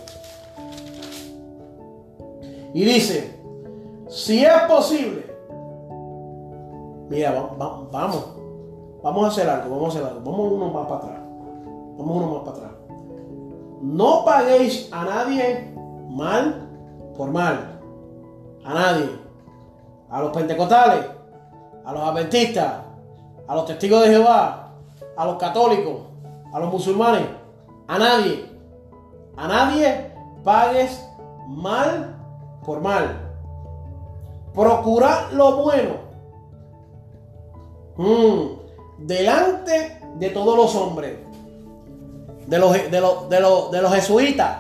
[2.73, 3.39] Y dice,
[4.09, 5.34] si es posible,
[7.23, 8.27] vamos,
[9.03, 10.31] vamos, a hacer algo, vamos a hacer algo.
[10.31, 11.19] Vamos uno más para atrás.
[11.99, 12.71] Vamos uno más para atrás.
[13.83, 15.75] No paguéis a nadie
[16.11, 16.69] mal
[17.17, 17.81] por mal.
[18.65, 19.11] A nadie.
[20.11, 21.15] A los pentecostales
[21.85, 22.73] a los adventistas,
[23.47, 24.71] a los testigos de Jehová,
[25.17, 26.03] a los católicos,
[26.53, 27.27] a los musulmanes,
[27.87, 28.51] a nadie,
[29.37, 31.07] a nadie pagues
[31.47, 32.17] mal
[32.65, 33.21] por mal.
[34.55, 36.04] Procura lo bueno
[37.97, 41.17] mm, delante de todos los hombres,
[42.47, 44.57] de los, de, los, de, los, de los jesuitas,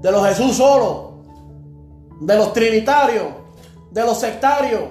[0.00, 1.14] de los Jesús solos,
[2.20, 3.26] de los trinitarios,
[3.90, 4.82] de los sectarios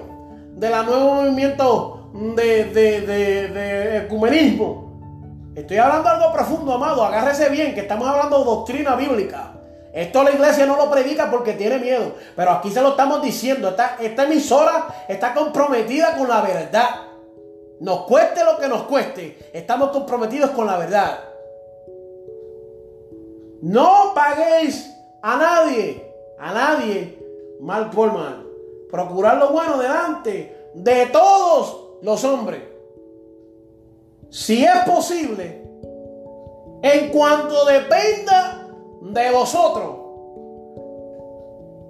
[0.56, 5.52] de la nuevo movimiento de, de, ecumenismo.
[5.54, 7.04] Estoy hablando algo profundo, amado.
[7.04, 9.52] Agárrese bien, que estamos hablando de doctrina bíblica.
[9.92, 12.14] Esto la iglesia no lo predica porque tiene miedo.
[12.34, 13.68] Pero aquí se lo estamos diciendo.
[13.68, 16.88] Esta, esta emisora está comprometida con la verdad.
[17.84, 19.50] Nos cueste lo que nos cueste.
[19.52, 21.18] Estamos comprometidos con la verdad.
[23.60, 27.18] No paguéis a nadie, a nadie,
[27.60, 28.42] mal por mal
[28.90, 32.62] procurar lo bueno delante de todos los hombres.
[34.30, 35.62] Si es posible,
[36.82, 38.66] en cuanto dependa
[39.02, 39.96] de vosotros.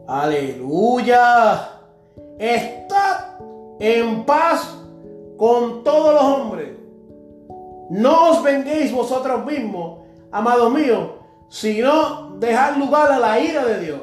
[0.08, 1.68] Aleluya.
[2.36, 3.36] Estad
[3.78, 4.83] en paz
[5.44, 6.70] con todos los hombres.
[7.90, 9.98] No os venguéis vosotros mismos,
[10.32, 11.10] amados míos,
[11.50, 14.00] sino dejad lugar a la ira de Dios.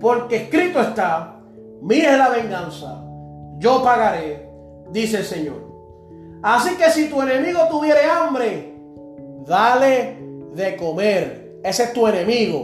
[0.00, 1.34] Porque escrito está,
[1.82, 3.04] Mire la venganza,
[3.58, 4.48] yo pagaré,
[4.90, 5.62] dice el Señor.
[6.42, 8.74] Así que si tu enemigo tuviere hambre,
[9.46, 10.16] dale
[10.54, 11.60] de comer.
[11.62, 12.62] Ese es tu enemigo.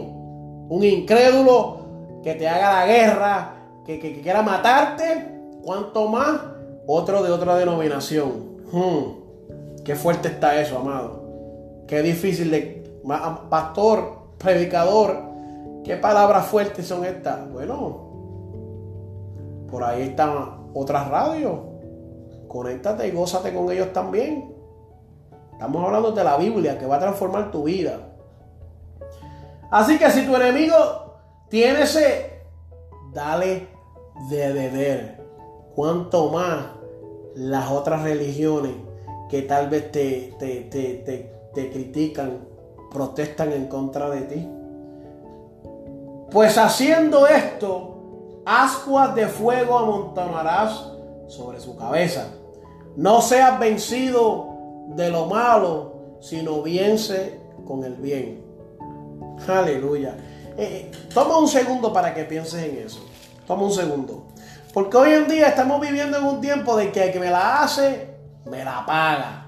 [0.69, 5.31] Un incrédulo que te haga la guerra, que, quiera matarte.
[5.63, 6.54] Cuanto más,
[6.87, 8.55] otro de otra denominación.
[8.71, 9.83] Hmm.
[9.83, 11.23] Qué fuerte está eso, amado.
[11.87, 12.83] Qué difícil de...
[13.49, 15.21] Pastor, predicador,
[15.83, 17.51] qué palabras fuertes son estas.
[17.51, 18.05] Bueno,
[19.69, 21.59] por ahí están otras radios.
[22.47, 24.55] Conéctate y gózate con ellos también.
[25.51, 27.99] Estamos hablando de la Biblia que va a transformar tu vida.
[29.69, 30.73] Así que si tu enemigo
[31.49, 32.25] tiene sed,
[33.13, 33.67] dale
[34.29, 35.25] de beber.
[35.75, 36.74] Cuanto más
[37.35, 38.73] las otras religiones
[39.29, 42.47] que tal vez te, te, te, te critican,
[42.91, 44.49] protestan en contra de ti.
[46.31, 50.91] Pues haciendo esto, ascuas de fuego amontonarás
[51.27, 52.27] sobre su cabeza.
[52.95, 54.47] No seas vencido
[54.89, 58.43] de lo malo, sino vience con el bien.
[59.47, 60.15] Aleluya.
[60.57, 62.99] Eh, eh, toma un segundo para que pienses en eso.
[63.45, 64.27] Toma un segundo.
[64.75, 67.61] Porque hoy en día estamos viviendo en un tiempo de que el que me la
[67.61, 69.47] hace, me la paga.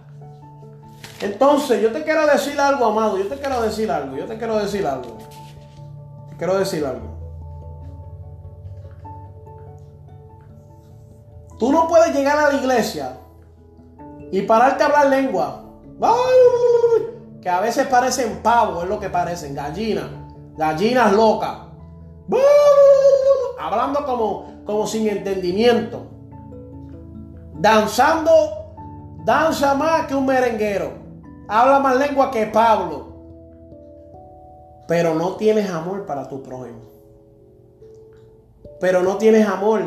[1.19, 3.17] Entonces, yo te quiero decir algo, amado.
[3.17, 4.15] Yo te quiero decir algo.
[4.15, 5.17] Yo te quiero decir algo.
[6.29, 7.17] Te quiero decir algo.
[11.59, 13.17] Tú no puedes llegar a la iglesia
[14.31, 15.65] y pararte a hablar lengua.
[17.41, 20.07] Que a veces parecen pavos, es lo que parecen, gallinas.
[20.55, 21.57] Gallinas locas.
[23.59, 26.03] Hablando como, como sin entendimiento.
[27.55, 28.31] Danzando,
[29.25, 30.91] danza más que un merenguero.
[31.47, 33.07] Habla más lengua que Pablo.
[34.87, 36.81] Pero no tienes amor para tu prójimo.
[38.79, 39.81] Pero no tienes amor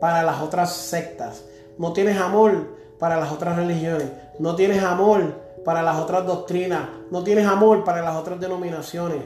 [0.00, 1.42] para las otras sectas.
[1.78, 4.08] No tienes amor para las otras religiones.
[4.38, 9.22] No tienes amor para las otras doctrinas, no tienes amor para las otras denominaciones.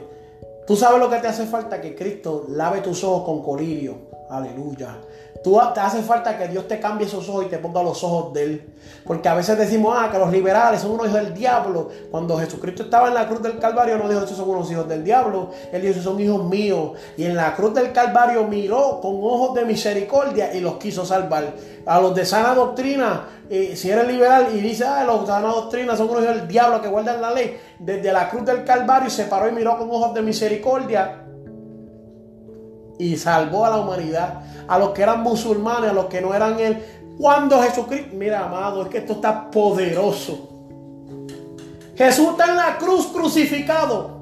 [0.65, 3.97] Tú sabes lo que te hace falta, que Cristo lave tus ojos con colirio.
[4.29, 4.97] Aleluya.
[5.45, 8.33] Tú te hace falta que Dios te cambie esos ojos y te ponga los ojos
[8.33, 8.73] de Él.
[9.05, 11.91] Porque a veces decimos, ah, que los liberales son unos hijos del diablo.
[12.09, 15.03] Cuando Jesucristo estaba en la cruz del Calvario, no dijo, esos son unos hijos del
[15.03, 15.51] diablo.
[15.71, 16.93] Él dijo, son hijos míos.
[17.15, 21.53] Y en la cruz del Calvario miró con ojos de misericordia y los quiso salvar.
[21.85, 25.49] A los de sana doctrina, eh, si eres liberal y dice, ah, los de sana
[25.49, 29.11] doctrina son unos hijos del diablo que guardan la ley, desde la cruz del Calvario
[29.11, 31.24] se paró y miró con ojos de misericordia
[32.97, 36.59] y salvó a la humanidad, a los que eran musulmanes, a los que no eran
[36.59, 36.83] él.
[37.17, 40.49] Cuando Jesucristo, mira amado, es que esto está poderoso.
[41.95, 44.15] Jesús está en la cruz crucificado.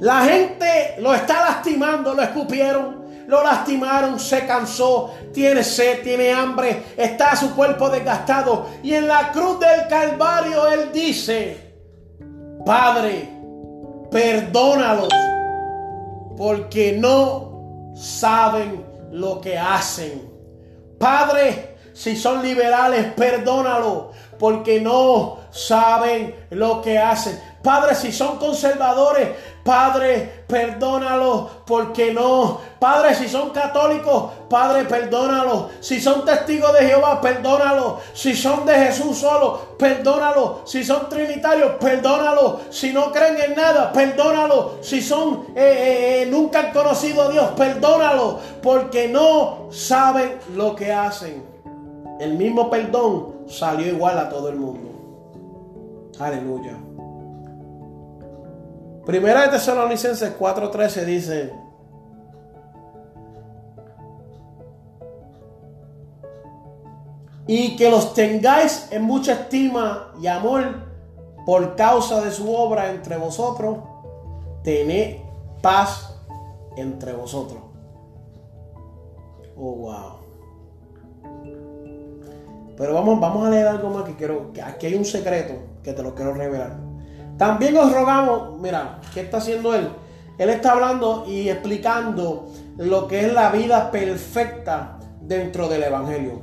[0.00, 6.84] La gente lo está lastimando, lo escupieron, lo lastimaron, se cansó, tiene sed, tiene hambre,
[6.96, 8.66] está su cuerpo desgastado.
[8.82, 11.56] Y en la cruz del Calvario Él dice,
[12.64, 13.28] Padre,
[14.10, 15.08] perdónalos
[16.38, 20.30] porque no saben lo que hacen.
[20.96, 27.40] Padre, si son liberales, perdónalo, porque no saben lo que hacen.
[27.60, 29.30] Padre, si son conservadores,
[29.68, 32.58] Padre, perdónalo porque no.
[32.78, 35.68] Padre, si son católicos, Padre, perdónalo.
[35.80, 37.98] Si son testigos de Jehová, perdónalo.
[38.14, 40.62] Si son de Jesús solo, perdónalo.
[40.64, 42.60] Si son trinitarios, perdónalo.
[42.70, 44.78] Si no creen en nada, perdónalo.
[44.80, 48.38] Si son eh, eh, eh, nunca han conocido a Dios, perdónalo.
[48.62, 51.44] Porque no saben lo que hacen.
[52.18, 54.88] El mismo perdón salió igual a todo el mundo.
[56.18, 56.87] Aleluya.
[59.08, 61.54] Primera de Tesalonicenses 4:13 dice,
[67.46, 70.82] y que los tengáis en mucha estima y amor
[71.46, 73.78] por causa de su obra entre vosotros,
[74.62, 75.22] tened
[75.62, 76.14] paz
[76.76, 77.62] entre vosotros.
[79.56, 80.18] Oh, wow.
[82.76, 85.94] Pero vamos, vamos a leer algo más que quiero, que aquí hay un secreto que
[85.94, 86.87] te lo quiero revelar.
[87.38, 89.88] También os rogamos, mira, ¿qué está haciendo él?
[90.38, 96.42] Él está hablando y explicando lo que es la vida perfecta dentro del Evangelio.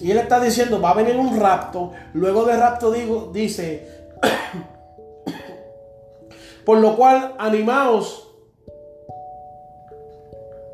[0.00, 1.92] Y él está diciendo, va a venir un rapto.
[2.14, 4.06] Luego de rapto digo, dice,
[6.64, 8.22] por lo cual animaos.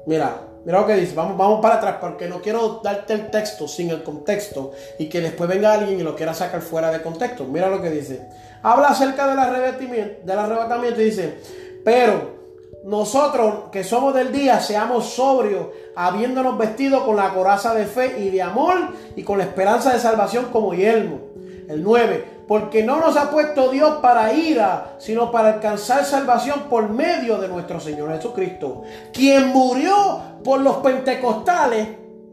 [0.06, 1.14] Mira, mira lo que dice.
[1.14, 5.20] Vamos, vamos para atrás porque no quiero darte el texto sin el contexto y que
[5.20, 7.44] después venga alguien y lo quiera sacar fuera de contexto.
[7.44, 8.28] Mira lo que dice
[8.62, 11.38] habla acerca del arrebatamiento, del arrebatamiento y dice,
[11.84, 12.42] pero
[12.84, 18.30] nosotros que somos del día, seamos sobrios, habiéndonos vestido con la coraza de fe y
[18.30, 18.76] de amor
[19.14, 21.20] y con la esperanza de salvación como yelmo.
[21.68, 26.88] El 9, porque no nos ha puesto Dios para ira, sino para alcanzar salvación por
[26.88, 28.82] medio de nuestro Señor Jesucristo,
[29.12, 31.88] quien murió por los pentecostales,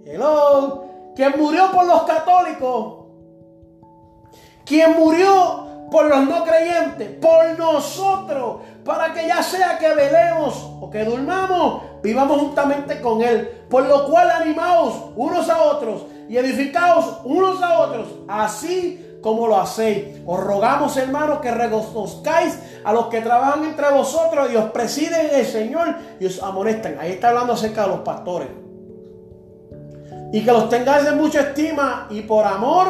[0.06, 0.84] hello,
[1.16, 3.06] quien murió por los católicos,
[4.66, 10.90] quien murió por los no creyentes, por nosotros, para que ya sea que velemos o
[10.90, 13.66] que durmamos, vivamos juntamente con Él.
[13.70, 19.60] Por lo cual animaos unos a otros y edificaos unos a otros, así como lo
[19.60, 20.20] hacéis.
[20.26, 25.46] Os rogamos, hermanos, que reconozcáis a los que trabajan entre vosotros y os presiden el
[25.46, 26.98] Señor y os amonestan.
[27.00, 28.48] Ahí está hablando acerca de los pastores.
[30.32, 32.88] Y que los tengáis en mucha estima y por amor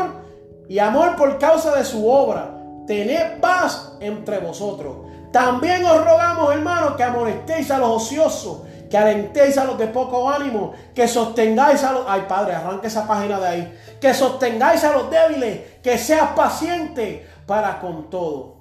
[0.68, 2.59] y amor por causa de su obra
[2.90, 4.98] tened paz entre vosotros.
[5.32, 10.28] También os rogamos, hermanos, que amonestéis a los ociosos, que alentéis a los de poco
[10.28, 12.06] ánimo, que sostengáis a los...
[12.08, 13.80] Ay, Padre, arranque esa página de ahí.
[14.02, 18.56] Que sostengáis a los débiles, que seas paciente para con todo.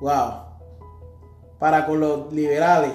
[0.00, 0.32] Wow.
[1.60, 2.90] Para con los liberales.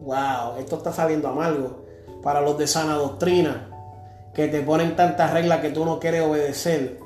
[0.00, 1.86] Wow, esto está saliendo amargo.
[2.22, 3.70] Para los de sana doctrina,
[4.34, 7.00] que te ponen tantas reglas que tú no quieres obedecer,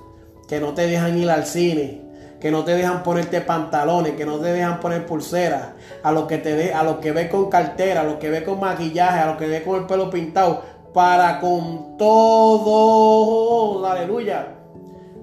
[0.49, 2.04] que no te dejan ir al cine,
[2.45, 5.69] que no te dejan ponerte pantalones, que no te dejan poner pulseras,
[6.03, 8.45] a los que te ve, a los que ve con cartera, a los que ve
[8.45, 10.61] con maquillaje, a los que ve con el pelo pintado,
[10.93, 14.57] para con todo, aleluya.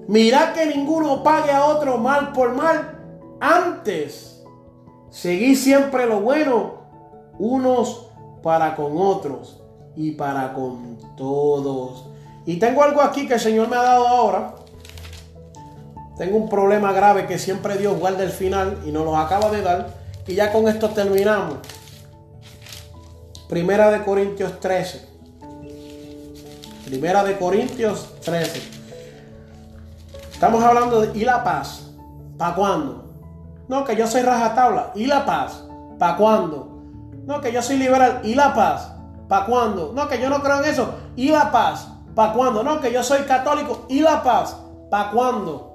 [0.08, 2.98] Mira que ninguno pague a otro mal por mal.
[3.38, 4.42] Antes,
[5.08, 6.72] seguí siempre lo bueno,
[7.38, 8.10] unos
[8.42, 9.62] para con otros
[9.94, 12.04] y para con todos.
[12.46, 14.54] Y tengo algo aquí que el Señor me ha dado ahora
[16.22, 19.60] tengo un problema grave que siempre Dios guarda el final y nos lo acaba de
[19.60, 19.88] dar.
[20.24, 21.56] Y ya con esto terminamos.
[23.48, 25.04] Primera de Corintios 13.
[26.84, 28.62] Primera de Corintios 13.
[30.32, 31.90] Estamos hablando de y la paz.
[32.38, 33.12] ¿Para cuándo?
[33.66, 34.92] No, que yo soy rajatabla.
[34.94, 35.64] ¿Y la paz?
[35.98, 36.84] ¿Para cuándo?
[37.26, 38.20] No, que yo soy liberal.
[38.22, 38.92] ¿Y la paz?
[39.26, 39.90] ¿Para cuándo?
[39.92, 40.94] No, que yo no creo en eso.
[41.16, 41.88] ¿Y la paz?
[42.14, 42.62] ¿Para cuándo?
[42.62, 43.86] No, que yo soy católico.
[43.88, 44.56] ¿Y la paz?
[44.88, 45.71] ¿Para cuándo?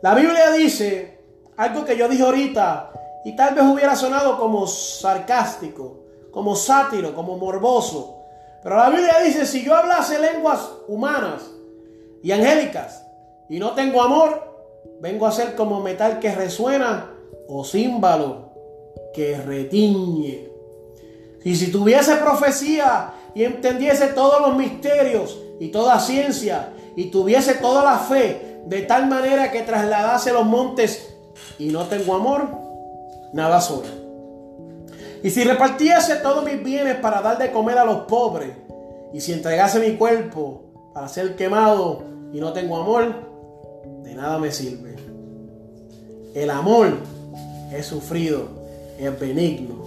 [0.00, 1.18] La Biblia dice
[1.56, 2.92] algo que yo dije ahorita
[3.24, 8.22] y tal vez hubiera sonado como sarcástico, como sátiro, como morboso.
[8.62, 11.50] Pero la Biblia dice, si yo hablase lenguas humanas
[12.22, 13.04] y angélicas
[13.48, 14.56] y no tengo amor,
[15.00, 17.10] vengo a ser como metal que resuena
[17.48, 18.50] o címbalo
[19.12, 20.48] que retiñe.
[21.44, 27.82] Y si tuviese profecía y entendiese todos los misterios y toda ciencia y tuviese toda
[27.84, 31.14] la fe de tal manera que trasladase los montes
[31.58, 32.48] y no tengo amor,
[33.32, 33.86] nada soy.
[35.22, 38.50] Y si repartiese todos mis bienes para dar de comer a los pobres,
[39.12, 42.02] y si entregase mi cuerpo para ser quemado
[42.32, 43.14] y no tengo amor,
[44.04, 44.96] de nada me sirve.
[46.34, 46.98] El amor
[47.72, 48.48] es sufrido,
[48.98, 49.84] es benigno.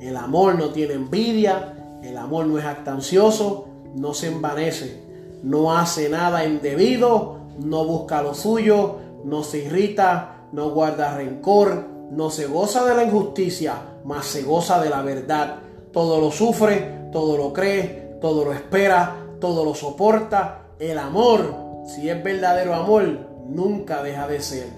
[0.00, 3.66] El amor no tiene envidia, el amor no es actancioso,
[3.96, 5.00] no se envanece,
[5.42, 12.30] no hace nada indebido, no busca lo suyo, no se irrita, no guarda rencor, no
[12.30, 13.74] se goza de la injusticia,
[14.04, 15.56] mas se goza de la verdad.
[15.92, 20.66] Todo lo sufre, todo lo cree, todo lo espera, todo lo soporta.
[20.78, 21.54] El amor,
[21.86, 23.04] si es verdadero amor,
[23.46, 24.68] nunca deja de ser.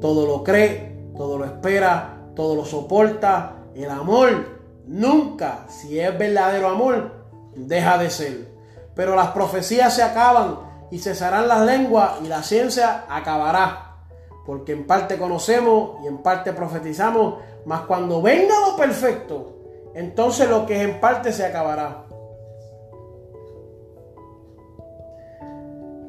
[0.00, 3.56] Todo lo cree, todo lo espera, todo lo soporta.
[3.74, 7.12] El amor nunca, si es verdadero amor,
[7.54, 8.52] deja de ser.
[8.94, 13.96] Pero las profecías se acaban y cesarán las lenguas y la ciencia acabará.
[14.44, 19.54] Porque en parte conocemos y en parte profetizamos, mas cuando venga lo perfecto,
[19.94, 22.04] entonces lo que es en parte se acabará.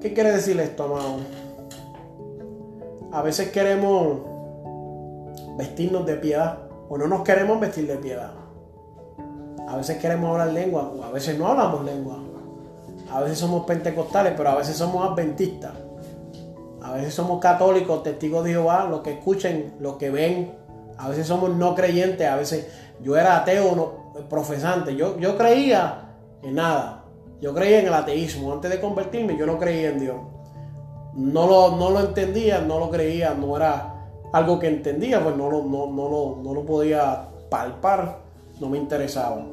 [0.02, 1.20] ¿Qué quiere decir esto, amado?
[3.14, 4.20] A veces queremos
[5.58, 6.58] vestirnos de piedad
[6.90, 8.34] o no nos queremos vestir de piedad.
[9.66, 12.23] A veces queremos hablar lengua o a veces no hablamos lengua.
[13.14, 15.72] A veces somos pentecostales, pero a veces somos adventistas.
[16.82, 20.56] A veces somos católicos, testigos de Jehová, los que escuchen, los que ven.
[20.98, 22.68] A veces somos no creyentes, a veces
[23.02, 24.96] yo era ateo, no, profesante.
[24.96, 26.10] Yo, yo creía
[26.42, 27.04] en nada.
[27.40, 28.52] Yo creía en el ateísmo.
[28.52, 30.16] Antes de convertirme, yo no creía en Dios.
[31.14, 35.52] No lo, no lo entendía, no lo creía, no era algo que entendía, pues no
[35.52, 38.22] lo, no, no, no lo podía palpar,
[38.60, 39.46] no me interesaba.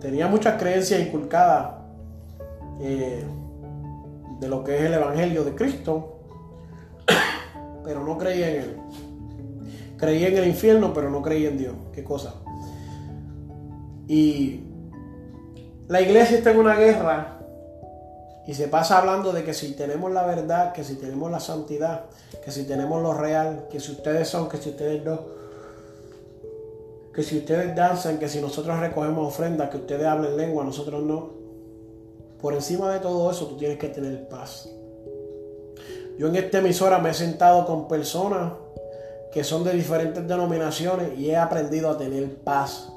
[0.00, 1.83] Tenía muchas creencias inculcadas.
[2.80, 3.24] Eh,
[4.40, 6.18] de lo que es el Evangelio de Cristo,
[7.84, 8.76] pero no creía en él.
[9.96, 11.74] Creía en el infierno, pero no creía en Dios.
[11.92, 12.34] ¿Qué cosa?
[14.08, 14.60] Y
[15.88, 17.38] la iglesia está en una guerra
[18.46, 22.06] y se pasa hablando de que si tenemos la verdad, que si tenemos la santidad,
[22.44, 25.20] que si tenemos lo real, que si ustedes son, que si ustedes no,
[27.14, 31.43] que si ustedes danzan, que si nosotros recogemos ofrendas, que ustedes hablen lengua, nosotros no.
[32.44, 34.68] Por encima de todo eso, tú tienes que tener paz.
[36.18, 38.52] Yo en esta emisora me he sentado con personas
[39.32, 42.92] que son de diferentes denominaciones y he aprendido a tener paz.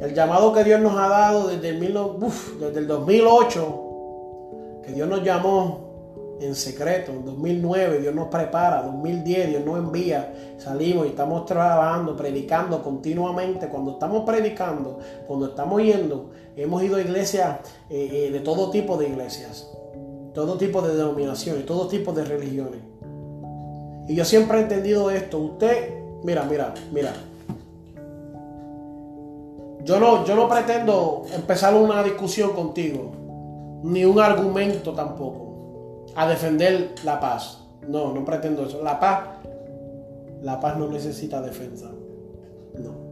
[0.00, 5.93] El llamado que Dios nos ha dado desde el, el 2008, que Dios nos llamó
[6.40, 7.12] en secreto.
[7.12, 13.68] En 2009 Dios nos prepara, 2010 Dios nos envía, salimos y estamos trabajando, predicando continuamente.
[13.68, 17.60] Cuando estamos predicando, cuando estamos yendo, hemos ido a iglesias
[17.90, 19.70] eh, eh, de todo tipo de iglesias,
[20.32, 22.80] todo tipo de denominaciones, todo tipo de religiones.
[24.08, 25.38] Y yo siempre he entendido esto.
[25.38, 27.12] Usted, mira, mira, mira.
[29.82, 33.12] Yo no, yo no pretendo empezar una discusión contigo,
[33.82, 35.43] ni un argumento tampoco
[36.14, 37.60] a defender la paz.
[37.88, 38.82] No, no pretendo eso.
[38.82, 39.28] La paz,
[40.42, 41.90] la paz no necesita defensa.
[42.78, 43.04] No.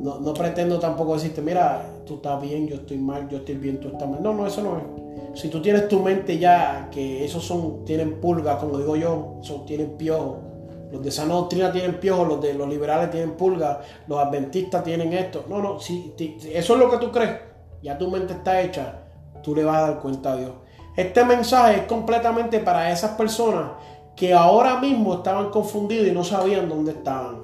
[0.00, 3.80] No, no pretendo tampoco decirte, mira, tú estás bien, yo estoy mal, yo estoy bien,
[3.80, 4.22] tú estás mal.
[4.22, 5.40] No, no, eso no es.
[5.40, 9.66] Si tú tienes tu mente ya, que esos son, tienen pulgas, como digo yo, son,
[9.66, 10.38] tienen piojos.
[10.90, 13.78] Los de sana doctrina tienen piojos, los de los liberales tienen pulgas,
[14.08, 15.44] los adventistas tienen esto.
[15.48, 17.38] No, no, si, si eso es lo que tú crees,
[17.82, 19.02] ya tu mente está hecha,
[19.42, 20.52] tú le vas a dar cuenta a Dios.
[21.00, 23.70] Este mensaje es completamente para esas personas
[24.14, 27.38] que ahora mismo estaban confundidos y no sabían dónde estaban.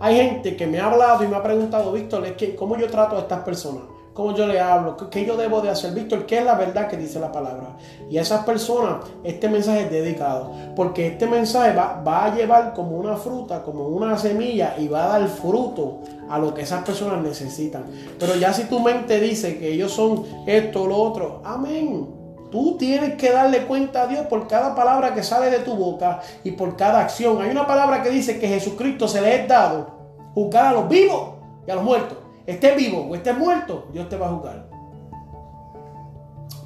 [0.00, 2.26] Hay gente que me ha hablado y me ha preguntado, Víctor,
[2.58, 3.84] ¿cómo yo trato a estas personas?
[4.12, 4.98] ¿Cómo yo le hablo?
[5.10, 5.94] ¿Qué yo debo de hacer?
[5.94, 7.78] Víctor, ¿qué es la verdad que dice la palabra?
[8.10, 10.52] Y a esas personas este mensaje es dedicado.
[10.76, 15.06] Porque este mensaje va, va a llevar como una fruta, como una semilla y va
[15.06, 17.86] a dar fruto a lo que esas personas necesitan.
[18.18, 22.19] Pero ya si tu mente dice que ellos son esto o lo otro, amén.
[22.50, 26.20] Tú tienes que darle cuenta a Dios por cada palabra que sale de tu boca
[26.42, 27.40] y por cada acción.
[27.40, 29.86] Hay una palabra que dice que Jesucristo se le es dado
[30.34, 31.34] juzgar a los vivos
[31.66, 32.18] y a los muertos.
[32.46, 34.66] Esté vivo o esté muerto, Dios te va a juzgar.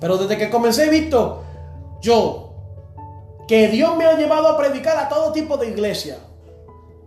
[0.00, 1.42] Pero desde que comencé visto
[2.00, 2.54] yo
[3.46, 6.18] que Dios me ha llevado a predicar a todo tipo de iglesias.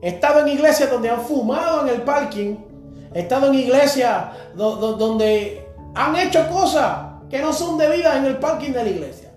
[0.02, 2.58] He estado en iglesias donde han fumado en el parking.
[3.14, 4.26] He estado en iglesias
[4.56, 9.28] donde han hecho cosas que no son debidas en el parking de la iglesia.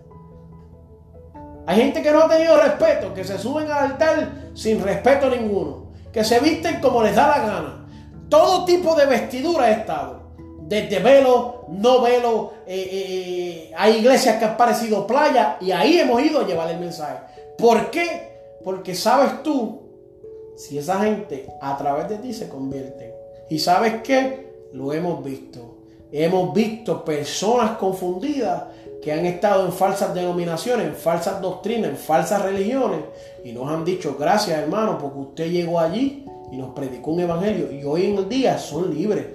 [1.66, 5.92] Hay gente que no ha tenido respeto, que se suben al altar sin respeto ninguno,
[6.12, 7.86] que se visten como les da la gana.
[8.28, 10.20] Todo tipo de vestidura he estado.
[10.62, 15.98] Desde velo, no velo, eh, eh, eh, hay iglesias que han parecido playa y ahí
[15.98, 17.18] hemos ido a llevar el mensaje.
[17.58, 18.38] ¿Por qué?
[18.64, 19.82] Porque sabes tú
[20.56, 23.14] si esa gente a través de ti se convierte.
[23.48, 24.68] Y sabes qué?
[24.72, 25.79] Lo hemos visto.
[26.12, 28.64] Hemos visto personas confundidas
[29.00, 33.00] que han estado en falsas denominaciones, en falsas doctrinas, en falsas religiones
[33.44, 37.72] y nos han dicho gracias hermano porque usted llegó allí y nos predicó un evangelio
[37.72, 39.26] y hoy en el día son libres.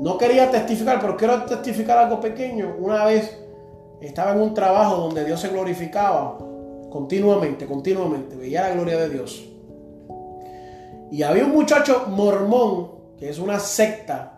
[0.00, 2.74] No quería testificar, pero quiero testificar algo pequeño.
[2.78, 3.38] Una vez
[4.00, 6.36] estaba en un trabajo donde Dios se glorificaba
[6.90, 9.44] continuamente, continuamente, veía la gloria de Dios.
[11.10, 14.33] Y había un muchacho mormón, que es una secta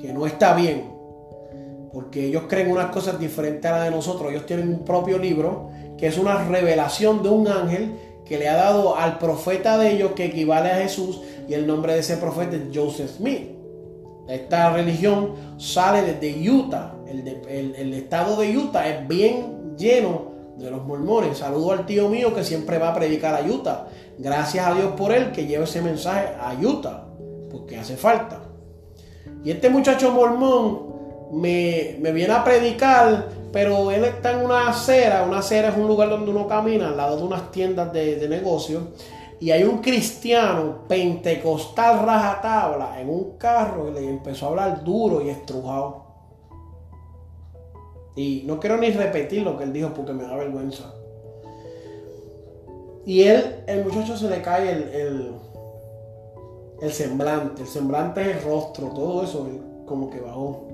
[0.00, 0.90] que no está bien,
[1.92, 4.30] porque ellos creen unas cosas diferentes a las de nosotros.
[4.30, 7.94] Ellos tienen un propio libro que es una revelación de un ángel
[8.24, 11.94] que le ha dado al profeta de ellos que equivale a Jesús y el nombre
[11.94, 13.50] de ese profeta es Joseph Smith.
[14.28, 16.94] Esta religión sale desde Utah.
[17.06, 17.26] El,
[17.74, 21.38] el estado de Utah es bien lleno de los mormones.
[21.38, 23.88] Saludo al tío mío que siempre va a predicar a Utah.
[24.18, 27.06] Gracias a Dios por él que lleva ese mensaje a Utah,
[27.50, 28.47] porque hace falta.
[29.44, 30.88] Y este muchacho mormón
[31.32, 35.24] me, viene a predicar, pero él está en una acera.
[35.24, 38.28] Una acera es un lugar donde uno camina al lado de unas tiendas de, de
[38.28, 38.88] negocio.
[39.40, 45.22] Y hay un cristiano pentecostal rajatabla en un carro y le empezó a hablar duro
[45.22, 46.06] y estrujado.
[48.16, 50.92] Y no quiero ni repetir lo que él dijo porque me da vergüenza.
[53.06, 55.32] Y él, el muchacho se le cae el el
[56.92, 59.48] semblante, el semblante es el rostro, todo eso
[59.86, 60.68] como que bajó.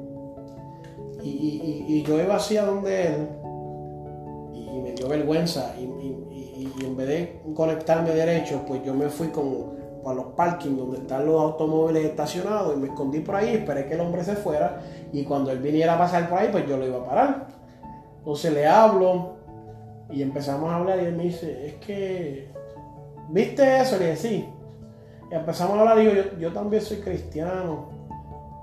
[1.23, 3.29] Y, yo iba así a donde él
[4.53, 5.85] y, me dio vergüenza y,
[6.85, 9.75] en vez de conectarme derecho, pues yo me fui como
[10.05, 13.95] a los parkings donde están los automóviles estacionados y me escondí por ahí, esperé que
[13.95, 14.83] el hombre se fuera
[15.13, 17.47] y cuando él viniera a pasar por ahí, pues yo lo iba a parar.
[18.19, 19.37] Entonces le hablo
[20.11, 22.49] y empezamos a hablar y él me dice, es que,
[23.31, 23.99] ¿viste eso?
[23.99, 24.54] Le dije, sí
[25.31, 27.89] empezamos a hablar, digo, yo, yo también soy cristiano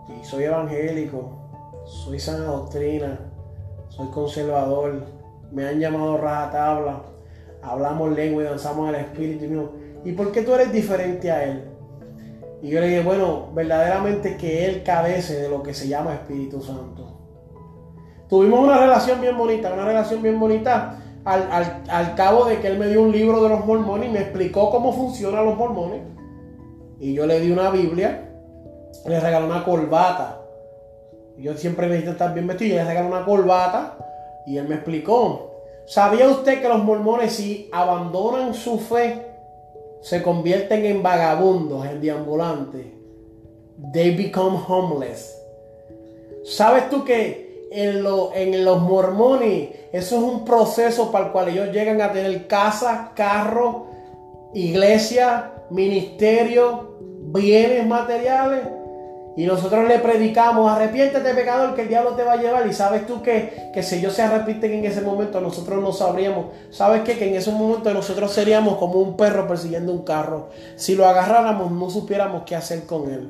[0.09, 1.41] y soy evangélico,
[1.85, 3.19] soy sana doctrina,
[3.89, 5.05] soy conservador,
[5.51, 7.01] me han llamado raja tabla,
[7.61, 9.45] hablamos lengua y danzamos al espíritu.
[10.05, 11.65] Y, ¿Y por qué tú eres diferente a él?
[12.61, 16.61] Y yo le dije, bueno, verdaderamente que él cabece de lo que se llama Espíritu
[16.61, 17.17] Santo.
[18.29, 22.67] Tuvimos una relación bien bonita, una relación bien bonita al, al, al cabo de que
[22.67, 26.01] él me dio un libro de los mormones y me explicó cómo funcionan los mormones
[27.01, 28.29] y yo le di una Biblia,
[29.07, 30.39] le regalé una corbata.
[31.35, 33.97] Yo siempre necesito estar bien vestido le regalé una corbata
[34.45, 35.51] y él me explicó.
[35.87, 39.25] ¿Sabía usted que los mormones si abandonan su fe
[40.01, 42.85] se convierten en vagabundos, en deambulantes?
[43.91, 45.35] They become homeless.
[46.43, 51.99] ¿Sabes tú que en los mormones eso es un proceso para el cual ellos llegan
[51.99, 53.87] a tener casa, carro,
[54.53, 56.90] iglesia, ministerio,
[57.31, 58.61] bienes materiales.
[59.37, 62.67] Y nosotros le predicamos, arrepiéntete pecador que el diablo te va a llevar.
[62.67, 66.47] Y sabes tú que, que si ellos se arrepienten en ese momento, nosotros no sabríamos.
[66.69, 67.17] ¿Sabes qué?
[67.17, 70.49] Que en ese momento nosotros seríamos como un perro persiguiendo un carro.
[70.75, 73.29] Si lo agarráramos, no supiéramos qué hacer con él.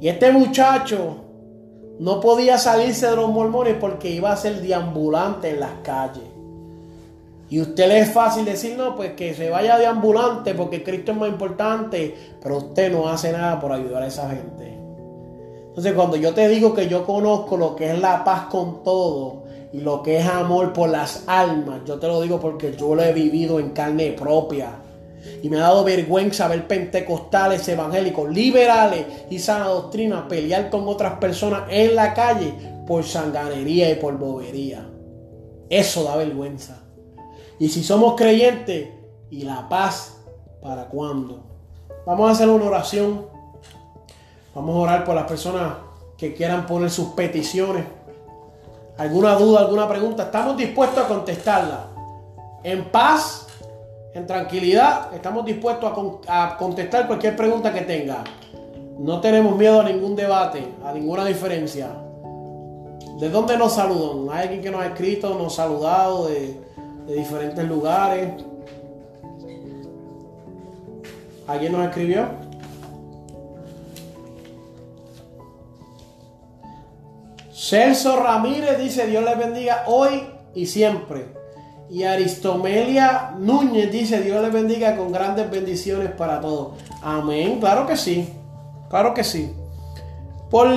[0.00, 1.16] Y este muchacho
[1.98, 6.24] no podía salirse de los mormones porque iba a ser deambulante en las calles.
[7.50, 11.10] Y usted le es fácil decir, no, pues que se vaya de ambulante porque Cristo
[11.10, 14.78] es más importante, pero usted no hace nada por ayudar a esa gente.
[15.66, 19.44] Entonces cuando yo te digo que yo conozco lo que es la paz con todo
[19.72, 23.02] y lo que es amor por las almas, yo te lo digo porque yo lo
[23.02, 24.70] he vivido en carne propia.
[25.42, 31.14] Y me ha dado vergüenza ver pentecostales, evangélicos, liberales y sana doctrina pelear con otras
[31.18, 32.54] personas en la calle
[32.86, 34.86] por sanganería y por bobería.
[35.68, 36.79] Eso da vergüenza.
[37.60, 38.88] Y si somos creyentes,
[39.30, 40.16] ¿y la paz
[40.62, 41.40] para cuándo?
[42.06, 43.26] Vamos a hacer una oración.
[44.54, 45.74] Vamos a orar por las personas
[46.16, 47.84] que quieran poner sus peticiones.
[48.96, 51.88] alguna duda, alguna pregunta, estamos dispuestos a contestarla.
[52.64, 53.46] En paz,
[54.14, 55.92] en tranquilidad, estamos dispuestos
[56.28, 58.24] a, contestar cualquier pregunta que tenga.
[58.98, 61.90] No tenemos miedo a ningún debate, a ninguna diferencia.
[63.18, 64.34] ¿De dónde nos saludan?
[64.34, 66.26] Hay alguien que nos ha escrito, nos ha saludado
[67.10, 68.30] de diferentes lugares.
[71.48, 72.28] ¿Alguien nos escribió?
[77.52, 80.22] Celso Ramírez dice, Dios les bendiga hoy
[80.54, 81.34] y siempre.
[81.90, 86.80] Y Aristomelia Núñez dice, Dios les bendiga con grandes bendiciones para todos.
[87.02, 88.32] Amén, claro que sí,
[88.88, 89.52] claro que sí.
[90.48, 90.68] Por,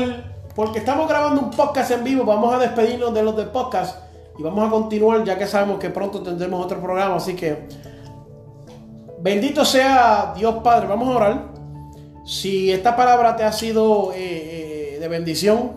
[0.55, 4.02] porque estamos grabando un podcast en vivo, vamos a despedirnos de los de podcast
[4.37, 7.15] y vamos a continuar ya que sabemos que pronto tendremos otro programa.
[7.15, 7.67] Así que,
[9.19, 11.53] bendito sea Dios Padre, vamos a orar.
[12.25, 15.73] Si esta palabra te ha sido eh, eh, de bendición,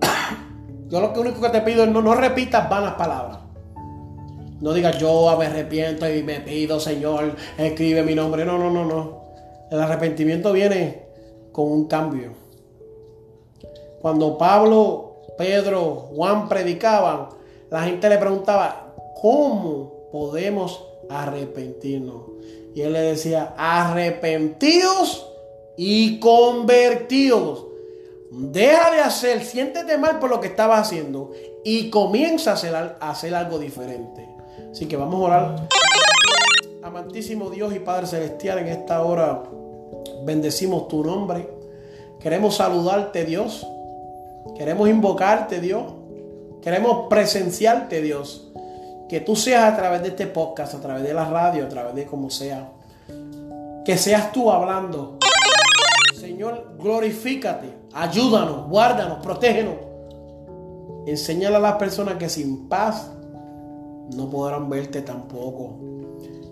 [0.88, 3.38] yo lo único que te pido es no, no repitas vanas palabras.
[4.60, 8.44] No digas yo me arrepiento y me pido, Señor, escribe mi nombre.
[8.44, 9.22] No, no, no, no.
[9.70, 11.06] El arrepentimiento viene
[11.50, 12.32] con un cambio.
[14.00, 17.28] Cuando Pablo, Pedro, Juan predicaban,
[17.72, 22.22] la gente le preguntaba, ¿cómo podemos arrepentirnos?
[22.74, 25.26] Y él le decía, arrepentidos
[25.76, 27.72] y convertidos
[28.34, 33.10] Deja de hacer, siéntete mal por lo que estabas haciendo y comienza a hacer, a
[33.10, 34.26] hacer algo diferente.
[34.70, 35.68] Así que vamos a orar.
[36.82, 39.42] Amantísimo Dios y Padre Celestial, en esta hora
[40.24, 41.46] bendecimos tu nombre.
[42.20, 43.66] Queremos saludarte, Dios.
[44.56, 45.92] Queremos invocarte, Dios.
[46.62, 48.52] Queremos presenciarte, Dios.
[49.08, 51.94] Que tú seas a través de este podcast, a través de la radio, a través
[51.94, 52.70] de como sea.
[53.84, 55.18] Que seas tú hablando.
[56.18, 59.74] Señor, glorifícate Ayúdanos, guárdanos, protégenos.
[61.06, 63.10] Enséñale a las personas que sin paz
[64.14, 65.78] no podrán verte tampoco.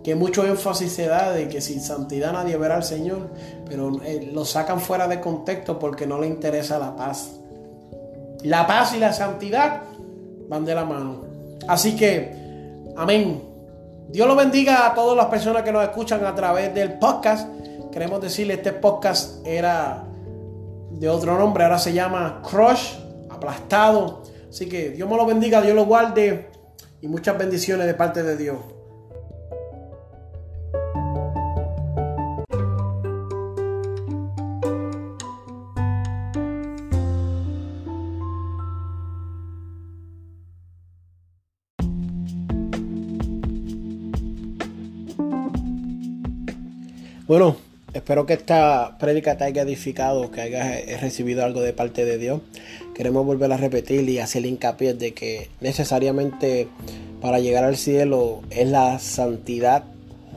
[0.05, 3.31] Que mucho énfasis se da de que sin santidad nadie verá al Señor,
[3.67, 7.37] pero eh, lo sacan fuera de contexto porque no le interesa la paz.
[8.43, 9.83] La paz y la santidad
[10.51, 11.23] van de la mano.
[11.69, 12.35] Así que,
[12.97, 13.41] amén.
[14.09, 17.49] Dios lo bendiga a todas las personas que nos escuchan a través del podcast.
[17.93, 20.05] Queremos decirle, este podcast era
[20.91, 22.95] de otro nombre, ahora se llama Crush,
[23.31, 24.25] aplastado.
[24.49, 26.51] Así que Dios me lo bendiga, Dios lo guarde
[27.01, 28.59] y muchas bendiciones de parte de Dios.
[47.31, 47.55] Bueno,
[47.95, 52.41] Espero que esta prédica te haya edificado, que hayas recibido algo de parte de Dios.
[52.95, 56.67] Queremos volver a repetir y hacer hincapié de que necesariamente
[57.21, 59.85] para llegar al cielo es la santidad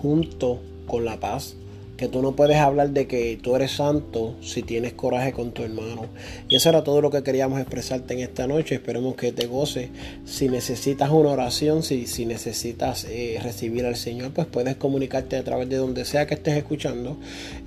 [0.01, 1.55] junto con la paz
[2.03, 5.63] que tú no puedes hablar de que tú eres santo si tienes coraje con tu
[5.63, 6.07] hermano.
[6.49, 8.75] Y eso era todo lo que queríamos expresarte en esta noche.
[8.75, 9.89] Esperemos que te goce.
[10.25, 15.45] Si necesitas una oración, si, si necesitas eh, recibir al Señor, pues puedes comunicarte a
[15.45, 17.15] través de donde sea que estés escuchando.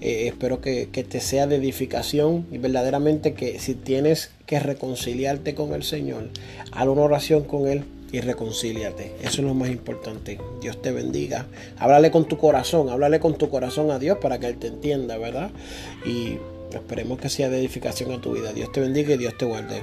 [0.02, 5.54] Eh, espero que, que te sea de edificación y verdaderamente que si tienes que reconciliarte
[5.54, 6.28] con el Señor,
[6.72, 9.12] haz una oración con Él y reconcíliate.
[9.20, 10.38] Eso es lo más importante.
[10.60, 11.46] Dios te bendiga.
[11.78, 15.18] Háblale con tu corazón, háblale con tu corazón a Dios para que Él te entienda,
[15.18, 15.50] ¿verdad?
[16.04, 16.38] Y
[16.72, 18.52] esperemos que sea de edificación a tu vida.
[18.52, 19.82] Dios te bendiga y Dios te guarde.